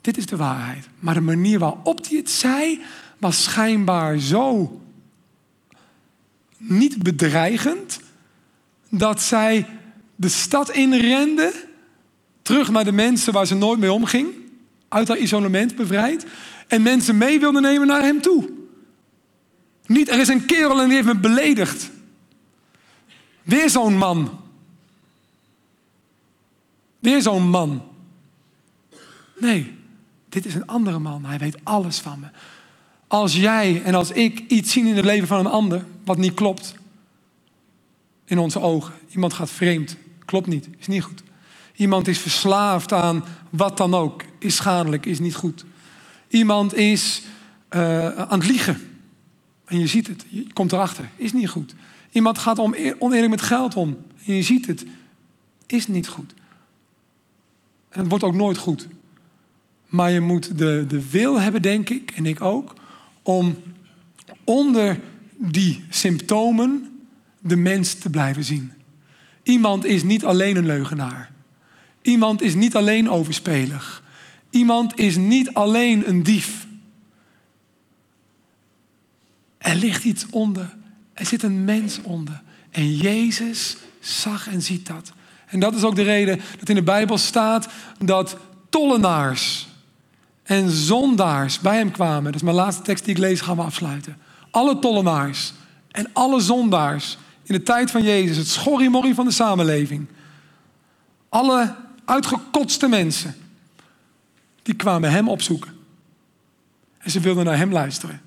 Dit 0.00 0.16
is 0.16 0.26
de 0.26 0.36
waarheid. 0.36 0.88
Maar 0.98 1.14
de 1.14 1.20
manier 1.20 1.58
waarop 1.58 2.06
hij 2.08 2.16
het 2.16 2.30
zei, 2.30 2.80
was 3.18 3.42
schijnbaar 3.42 4.18
zo 4.18 4.80
niet 6.56 7.02
bedreigend 7.02 8.00
dat 8.88 9.22
zij 9.22 9.66
de 10.16 10.28
stad 10.28 10.70
inrende, 10.70 11.67
terug 12.48 12.70
naar 12.70 12.84
de 12.84 12.92
mensen 12.92 13.32
waar 13.32 13.46
ze 13.46 13.54
nooit 13.54 13.78
mee 13.78 13.92
omging, 13.92 14.28
uit 14.88 15.08
haar 15.08 15.18
isolement 15.18 15.76
bevrijd, 15.76 16.26
en 16.66 16.82
mensen 16.82 17.18
mee 17.18 17.40
wilde 17.40 17.60
nemen 17.60 17.86
naar 17.86 18.02
hem 18.02 18.20
toe. 18.20 18.50
Niet, 19.86 20.08
er 20.08 20.18
is 20.18 20.28
een 20.28 20.46
kerel 20.46 20.80
en 20.80 20.84
die 20.84 20.94
heeft 20.94 21.06
me 21.06 21.16
beledigd. 21.16 21.90
Weer 23.42 23.70
zo'n 23.70 23.96
man. 23.96 24.40
Weer 26.98 27.22
zo'n 27.22 27.50
man. 27.50 27.82
Nee, 29.38 29.74
dit 30.28 30.46
is 30.46 30.54
een 30.54 30.66
andere 30.66 30.98
man. 30.98 31.24
Hij 31.24 31.38
weet 31.38 31.64
alles 31.64 31.98
van 31.98 32.20
me. 32.20 32.26
Als 33.06 33.36
jij 33.36 33.82
en 33.82 33.94
als 33.94 34.10
ik 34.10 34.44
iets 34.48 34.72
zien 34.72 34.86
in 34.86 34.96
het 34.96 35.04
leven 35.04 35.28
van 35.28 35.38
een 35.38 35.52
ander 35.52 35.84
wat 36.04 36.16
niet 36.16 36.34
klopt, 36.34 36.74
in 38.24 38.38
onze 38.38 38.60
ogen. 38.60 38.94
Iemand 39.08 39.32
gaat 39.32 39.50
vreemd, 39.50 39.96
klopt 40.24 40.46
niet, 40.46 40.68
is 40.78 40.86
niet 40.86 41.02
goed. 41.02 41.22
Iemand 41.78 42.08
is 42.08 42.18
verslaafd 42.18 42.92
aan 42.92 43.24
wat 43.50 43.76
dan 43.76 43.94
ook, 43.94 44.22
is 44.38 44.56
schadelijk, 44.56 45.06
is 45.06 45.18
niet 45.18 45.34
goed. 45.34 45.64
Iemand 46.28 46.74
is 46.74 47.22
uh, 47.70 48.06
aan 48.06 48.38
het 48.38 48.48
liegen. 48.48 48.80
En 49.64 49.78
je 49.78 49.86
ziet 49.86 50.06
het, 50.06 50.24
je 50.28 50.52
komt 50.52 50.72
erachter, 50.72 51.10
is 51.16 51.32
niet 51.32 51.48
goed. 51.48 51.74
Iemand 52.10 52.38
gaat 52.38 52.58
oneerlijk 52.98 53.30
met 53.30 53.42
geld 53.42 53.74
om. 53.74 53.96
En 54.26 54.34
je 54.34 54.42
ziet 54.42 54.66
het, 54.66 54.84
is 55.66 55.86
niet 55.86 56.08
goed. 56.08 56.34
En 57.88 58.00
het 58.00 58.08
wordt 58.08 58.24
ook 58.24 58.34
nooit 58.34 58.58
goed. 58.58 58.88
Maar 59.86 60.10
je 60.10 60.20
moet 60.20 60.58
de, 60.58 60.84
de 60.88 61.10
wil 61.10 61.40
hebben, 61.40 61.62
denk 61.62 61.88
ik, 61.90 62.10
en 62.10 62.26
ik 62.26 62.40
ook, 62.40 62.74
om 63.22 63.56
onder 64.44 65.00
die 65.36 65.84
symptomen 65.90 67.00
de 67.40 67.56
mens 67.56 67.94
te 67.94 68.10
blijven 68.10 68.44
zien. 68.44 68.72
Iemand 69.42 69.84
is 69.84 70.02
niet 70.02 70.24
alleen 70.24 70.56
een 70.56 70.66
leugenaar. 70.66 71.36
Iemand 72.08 72.42
is 72.42 72.54
niet 72.54 72.76
alleen 72.76 73.10
overspelig. 73.10 74.02
Iemand 74.50 74.98
is 74.98 75.16
niet 75.16 75.54
alleen 75.54 76.08
een 76.08 76.22
dief. 76.22 76.66
Er 79.58 79.74
ligt 79.74 80.04
iets 80.04 80.26
onder. 80.30 80.76
Er 81.12 81.26
zit 81.26 81.42
een 81.42 81.64
mens 81.64 82.02
onder. 82.02 82.42
En 82.70 82.96
Jezus 82.96 83.76
zag 84.00 84.48
en 84.48 84.62
ziet 84.62 84.86
dat. 84.86 85.12
En 85.46 85.60
dat 85.60 85.74
is 85.74 85.82
ook 85.82 85.96
de 85.96 86.02
reden 86.02 86.40
dat 86.58 86.68
in 86.68 86.74
de 86.74 86.82
Bijbel 86.82 87.18
staat 87.18 87.68
dat 87.98 88.36
tollenaars 88.68 89.68
en 90.42 90.70
zondaars 90.70 91.60
bij 91.60 91.76
hem 91.76 91.90
kwamen. 91.90 92.24
Dat 92.24 92.34
is 92.34 92.42
mijn 92.42 92.56
laatste 92.56 92.82
tekst 92.82 93.04
die 93.04 93.14
ik 93.14 93.20
lees, 93.20 93.40
gaan 93.40 93.56
we 93.56 93.62
afsluiten. 93.62 94.16
Alle 94.50 94.78
tollenaars 94.78 95.52
en 95.90 96.10
alle 96.12 96.40
zondaars 96.40 97.18
in 97.42 97.54
de 97.54 97.62
tijd 97.62 97.90
van 97.90 98.02
Jezus, 98.02 98.36
het 98.36 98.48
schorrimorrie 98.48 99.14
van 99.14 99.24
de 99.24 99.32
samenleving. 99.32 100.06
Alle 101.28 101.74
uitgekotste 102.08 102.88
mensen, 102.88 103.36
die 104.62 104.74
kwamen 104.74 105.10
hem 105.10 105.28
opzoeken. 105.28 105.70
En 106.98 107.10
ze 107.10 107.20
wilden 107.20 107.44
naar 107.44 107.56
hem 107.56 107.72
luisteren. 107.72 108.20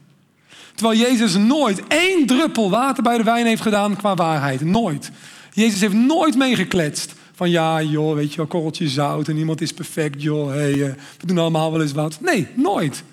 Terwijl 0.76 1.00
Jezus 1.00 1.36
nooit 1.36 1.88
één 1.88 2.26
druppel 2.26 2.70
water 2.70 3.04
bij 3.04 3.18
de 3.18 3.24
wijn 3.24 3.46
heeft 3.46 3.62
gedaan 3.62 3.96
qua 3.96 4.16
waarheid. 4.16 4.62
Nooit. 4.62 5.12
Jezus 5.54 5.82
heeft 5.82 5.94
nooit 5.94 6.38
meegekletst 6.38 7.14
Van 7.34 7.50
ja, 7.50 7.82
joh, 7.82 8.16
weet 8.16 8.32
je 8.32 8.38
wel, 8.38 8.46
korreltje 8.46 8.90
zout 8.90 9.28
en 9.28 9.36
niemand 9.36 9.62
is 9.62 9.74
perfect, 9.74 10.22
joh. 10.22 10.50
Hey, 10.50 10.74
uh, 10.74 10.94
we 11.20 11.26
doen 11.26 11.38
allemaal 11.38 11.72
wel 11.72 11.82
eens 11.82 11.92
wat. 11.92 12.18
Nee, 12.22 12.48
nooit. 12.56 13.04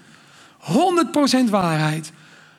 100% 1.46 1.50
waarheid. 1.50 2.12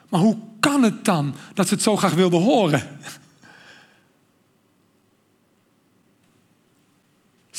Maar 0.10 0.20
hoe 0.20 0.38
kan 0.60 0.84
het 0.84 1.06
dan 1.06 1.36
dat 1.54 1.68
ze 1.68 1.74
het 1.74 1.84
zo 1.84 1.96
graag 1.96 2.14
wilden 2.14 2.42
horen? 2.42 2.88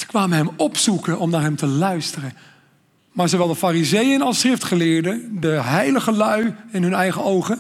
Ze 0.01 0.07
kwamen 0.07 0.37
hem 0.37 0.51
opzoeken 0.57 1.19
om 1.19 1.31
naar 1.31 1.43
hem 1.43 1.57
te 1.57 1.67
luisteren. 1.67 2.33
Maar 3.13 3.29
zowel 3.29 3.49
de 3.49 3.55
fariseeën 3.55 4.23
als 4.23 4.39
schriftgeleerden, 4.41 5.41
de 5.41 5.49
heilige 5.49 6.13
lui 6.13 6.55
in 6.73 6.83
hun 6.83 6.95
eigen 6.95 7.25
ogen, 7.25 7.59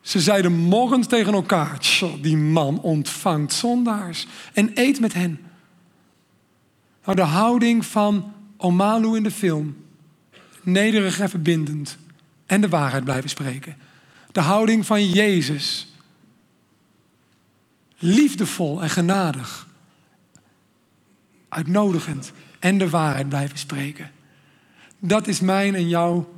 ze 0.00 0.20
zeiden 0.20 0.52
morgens 0.52 1.06
tegen 1.06 1.32
elkaar: 1.32 1.78
die 2.20 2.36
man 2.36 2.80
ontvangt 2.80 3.52
zondaars 3.52 4.26
en 4.52 4.70
eet 4.74 5.00
met 5.00 5.12
hen. 5.12 5.40
Nou, 7.04 7.16
de 7.16 7.22
houding 7.22 7.86
van 7.86 8.32
Omalu 8.56 9.16
in 9.16 9.22
de 9.22 9.30
film, 9.30 9.76
nederig 10.62 11.20
en 11.20 11.30
verbindend 11.30 11.98
en 12.46 12.60
de 12.60 12.68
waarheid 12.68 13.04
blijven 13.04 13.30
spreken. 13.30 13.76
De 14.32 14.40
houding 14.40 14.86
van 14.86 15.10
Jezus, 15.10 15.94
liefdevol 17.98 18.82
en 18.82 18.90
genadig, 18.90 19.68
uitnodigend 21.50 22.32
en 22.58 22.78
de 22.78 22.90
waarheid 22.90 23.28
blijven 23.28 23.58
spreken. 23.58 24.10
Dat 24.98 25.26
is 25.26 25.40
mijn 25.40 25.74
en 25.74 25.88
jouw 25.88 26.32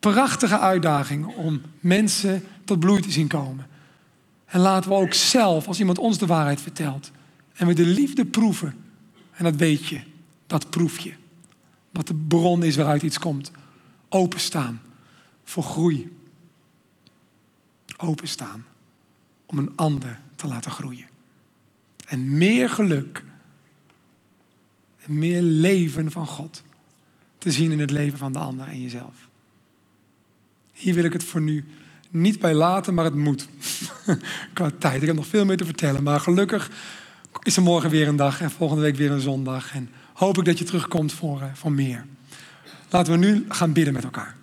prachtige 0.00 0.58
uitdaging 0.58 1.26
om 1.26 1.60
mensen 1.80 2.44
tot 2.64 2.80
bloei 2.80 3.00
te 3.00 3.10
zien 3.10 3.28
komen. 3.28 3.66
En 4.44 4.60
laten 4.60 4.90
we 4.90 4.96
ook 4.96 5.14
zelf, 5.14 5.66
als 5.66 5.78
iemand 5.78 5.98
ons 5.98 6.18
de 6.18 6.26
waarheid 6.26 6.60
vertelt, 6.60 7.10
en 7.54 7.66
we 7.66 7.72
de 7.72 7.86
liefde 7.86 8.24
proeven, 8.24 8.74
en 9.32 9.44
dat 9.44 9.56
weet 9.56 9.86
je, 9.86 10.00
dat 10.46 10.70
proef 10.70 10.98
je, 10.98 11.12
wat 11.90 12.06
de 12.06 12.14
bron 12.14 12.62
is 12.62 12.76
waaruit 12.76 13.02
iets 13.02 13.18
komt, 13.18 13.50
openstaan 14.08 14.80
voor 15.44 15.62
groei. 15.62 16.16
Openstaan 17.96 18.64
om 19.46 19.58
een 19.58 19.72
ander 19.76 20.20
te 20.34 20.46
laten 20.46 20.70
groeien. 20.70 21.06
En 22.06 22.36
meer 22.38 22.70
geluk 22.70 23.24
meer 25.08 25.42
leven 25.42 26.10
van 26.10 26.26
God 26.26 26.62
te 27.38 27.50
zien 27.50 27.72
in 27.72 27.80
het 27.80 27.90
leven 27.90 28.18
van 28.18 28.32
de 28.32 28.38
ander 28.38 28.66
en 28.66 28.82
jezelf. 28.82 29.28
Hier 30.72 30.94
wil 30.94 31.04
ik 31.04 31.12
het 31.12 31.24
voor 31.24 31.40
nu 31.40 31.64
niet 32.10 32.40
bij 32.40 32.54
laten, 32.54 32.94
maar 32.94 33.04
het 33.04 33.14
moet. 33.14 33.48
Qua 34.52 34.70
tijd. 34.78 35.00
Ik 35.00 35.06
heb 35.06 35.16
nog 35.16 35.26
veel 35.26 35.44
meer 35.44 35.56
te 35.56 35.64
vertellen. 35.64 36.02
Maar 36.02 36.20
gelukkig 36.20 36.70
is 37.42 37.56
er 37.56 37.62
morgen 37.62 37.90
weer 37.90 38.08
een 38.08 38.16
dag 38.16 38.40
en 38.40 38.50
volgende 38.50 38.82
week 38.82 38.96
weer 38.96 39.10
een 39.10 39.20
zondag. 39.20 39.74
En 39.74 39.90
hoop 40.12 40.38
ik 40.38 40.44
dat 40.44 40.58
je 40.58 40.64
terugkomt 40.64 41.12
voor, 41.12 41.40
uh, 41.40 41.46
voor 41.54 41.72
meer. 41.72 42.06
Laten 42.90 43.12
we 43.12 43.18
nu 43.18 43.44
gaan 43.48 43.72
bidden 43.72 43.94
met 43.94 44.04
elkaar. 44.04 44.36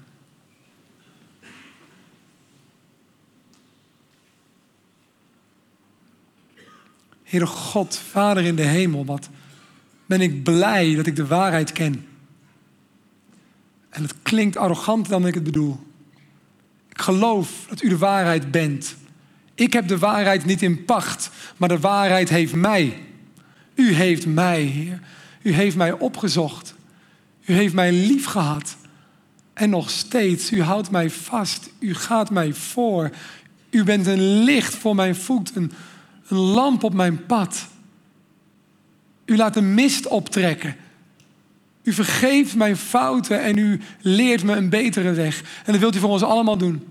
Heere 7.24 7.46
God, 7.46 7.98
Vader 7.98 8.44
in 8.44 8.56
de 8.56 8.66
hemel, 8.66 9.06
wat 9.06 9.30
ben 10.12 10.22
ik 10.22 10.44
blij 10.44 10.96
dat 10.96 11.06
ik 11.06 11.16
de 11.16 11.28
waarheid 11.28 11.72
ken. 11.72 12.06
En 13.90 14.02
het 14.02 14.14
klinkt 14.22 14.58
arroganter 14.58 15.12
dan 15.12 15.28
ik 15.28 15.34
het 15.34 15.44
bedoel. 15.44 15.80
Ik 16.90 17.02
geloof 17.02 17.66
dat 17.70 17.82
u 17.82 17.90
de 17.90 17.98
waarheid 17.98 18.52
bent. 18.52 18.96
Ik 19.56 19.74
heb 19.74 19.88
de 19.88 19.98
waarheid 19.98 20.46
niet 20.46 20.62
in 20.62 20.86
pacht, 20.86 21.30
maar 21.58 21.70
de 21.70 21.80
waarheid 21.80 22.30
heeft 22.30 22.56
mij. 22.56 22.98
U 23.76 23.94
heeft 23.94 24.26
mij, 24.26 24.62
Heer. 24.62 25.00
U 25.42 25.52
heeft 25.52 25.76
mij 25.76 25.92
opgezocht. 25.92 26.76
U 27.46 27.54
heeft 27.54 27.74
mij 27.74 27.92
lief 27.92 28.26
gehad. 28.26 28.76
En 29.54 29.70
nog 29.70 29.90
steeds, 29.90 30.52
u 30.52 30.62
houdt 30.62 30.92
mij 30.92 31.10
vast. 31.10 31.70
U 31.80 31.94
gaat 31.94 32.30
mij 32.30 32.54
voor. 32.54 33.10
U 33.70 33.84
bent 33.84 34.08
een 34.08 34.44
licht 34.44 34.76
voor 34.76 34.96
mijn 34.96 35.16
voet, 35.16 35.56
een, 35.56 35.72
een 36.28 36.38
lamp 36.38 36.84
op 36.84 36.94
mijn 36.94 37.26
pad. 37.26 37.68
U 39.26 39.36
laat 39.36 39.54
de 39.54 39.62
mist 39.62 40.08
optrekken. 40.08 40.76
U 41.84 41.94
vergeeft 41.94 42.56
mijn 42.56 42.78
fouten 42.78 43.42
en 43.42 43.58
u 43.58 43.82
leert 44.02 44.44
me 44.44 44.56
een 44.56 44.70
betere 44.70 45.12
weg. 45.12 45.42
En 45.66 45.72
dat 45.72 45.82
wilt 45.82 45.96
u 45.96 46.00
voor 46.00 46.10
ons 46.10 46.24
allemaal 46.24 46.58
doen. 46.58 46.88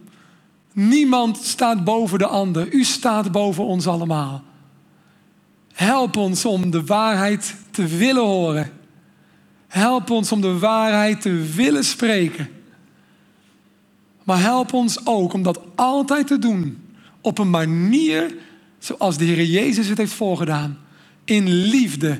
Niemand 0.73 1.37
staat 1.37 1.85
boven 1.85 2.19
de 2.19 2.27
ander. 2.27 2.73
U 2.73 2.85
staat 2.85 3.33
boven 3.33 3.65
ons 3.65 3.87
allemaal. 3.87 4.43
Help 5.73 6.17
ons 6.17 6.45
om 6.45 6.71
de 6.71 6.85
waarheid 6.85 7.55
te 7.71 7.87
willen 7.87 8.25
horen. 8.25 8.71
Help 9.69 10.11
ons 10.11 10.33
om 10.33 10.41
de 10.41 10.59
waarheid 10.59 11.21
te 11.21 11.53
willen 11.55 11.85
spreken. 11.85 12.49
Maar 14.25 14.41
help 14.41 14.73
ons 14.73 15.07
ook 15.07 15.33
om 15.33 15.43
dat 15.43 15.61
altijd 15.75 16.27
te 16.27 16.39
doen 16.39 16.83
op 17.21 17.39
een 17.39 17.51
manier 17.51 18.35
zoals 18.79 19.17
de 19.17 19.25
Heer 19.25 19.45
Jezus 19.45 19.87
het 19.89 19.99
heeft 19.99 20.13
voorgedaan. 20.13 20.79
In 21.31 21.49
liefde 21.49 22.19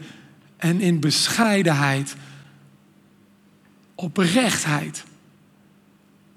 en 0.57 0.81
in 0.81 1.01
bescheidenheid. 1.01 2.15
Oprechtheid. 3.95 5.05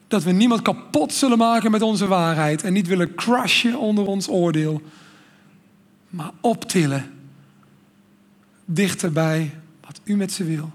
Dat 0.07 0.23
we 0.23 0.31
niemand 0.31 0.61
kapot 0.61 1.13
zullen 1.13 1.37
maken 1.37 1.71
met 1.71 1.81
onze 1.81 2.07
waarheid 2.07 2.63
en 2.63 2.73
niet 2.73 2.87
willen 2.87 3.15
crushen 3.15 3.79
onder 3.79 4.05
ons 4.05 4.27
oordeel, 4.27 4.81
maar 6.09 6.31
optillen 6.41 7.11
dichterbij 8.65 9.53
wat 9.81 10.01
u 10.03 10.15
met 10.15 10.31
ze 10.31 10.43
wil. 10.43 10.71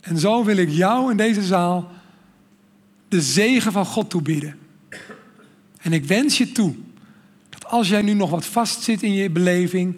En 0.00 0.18
zo 0.18 0.44
wil 0.44 0.56
ik 0.56 0.70
jou 0.70 1.10
in 1.10 1.16
deze 1.16 1.42
zaal 1.42 1.90
de 3.08 3.22
zegen 3.22 3.72
van 3.72 3.86
God 3.86 4.10
toebieden. 4.10 4.58
En 5.80 5.92
ik 5.92 6.04
wens 6.04 6.38
je 6.38 6.52
toe 6.52 6.74
dat 7.48 7.66
als 7.66 7.88
jij 7.88 8.02
nu 8.02 8.12
nog 8.12 8.30
wat 8.30 8.46
vastzit 8.46 9.02
in 9.02 9.12
je 9.12 9.30
beleving, 9.30 9.96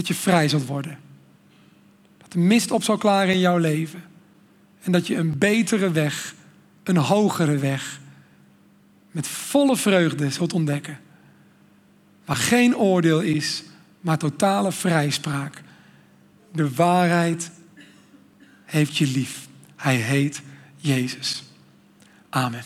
dat 0.00 0.08
je 0.08 0.22
vrij 0.22 0.48
zult 0.48 0.66
worden. 0.66 0.98
Dat 2.18 2.32
de 2.32 2.38
mist 2.38 2.70
op 2.70 2.82
zal 2.82 2.96
klaren 2.96 3.34
in 3.34 3.40
jouw 3.40 3.58
leven. 3.58 4.02
En 4.82 4.92
dat 4.92 5.06
je 5.06 5.16
een 5.16 5.38
betere 5.38 5.90
weg 5.90 6.34
een 6.82 6.96
hogere 6.96 7.56
weg 7.56 8.00
met 9.10 9.26
volle 9.26 9.76
vreugde 9.76 10.30
zult 10.30 10.52
ontdekken. 10.52 10.98
Waar 12.24 12.36
geen 12.36 12.76
oordeel 12.76 13.20
is, 13.20 13.62
maar 14.00 14.18
totale 14.18 14.72
vrijspraak. 14.72 15.62
De 16.52 16.74
waarheid 16.74 17.50
heeft 18.64 18.96
je 18.96 19.06
lief. 19.06 19.48
Hij 19.76 19.96
heet 19.96 20.42
Jezus. 20.76 21.44
Amen. 22.28 22.62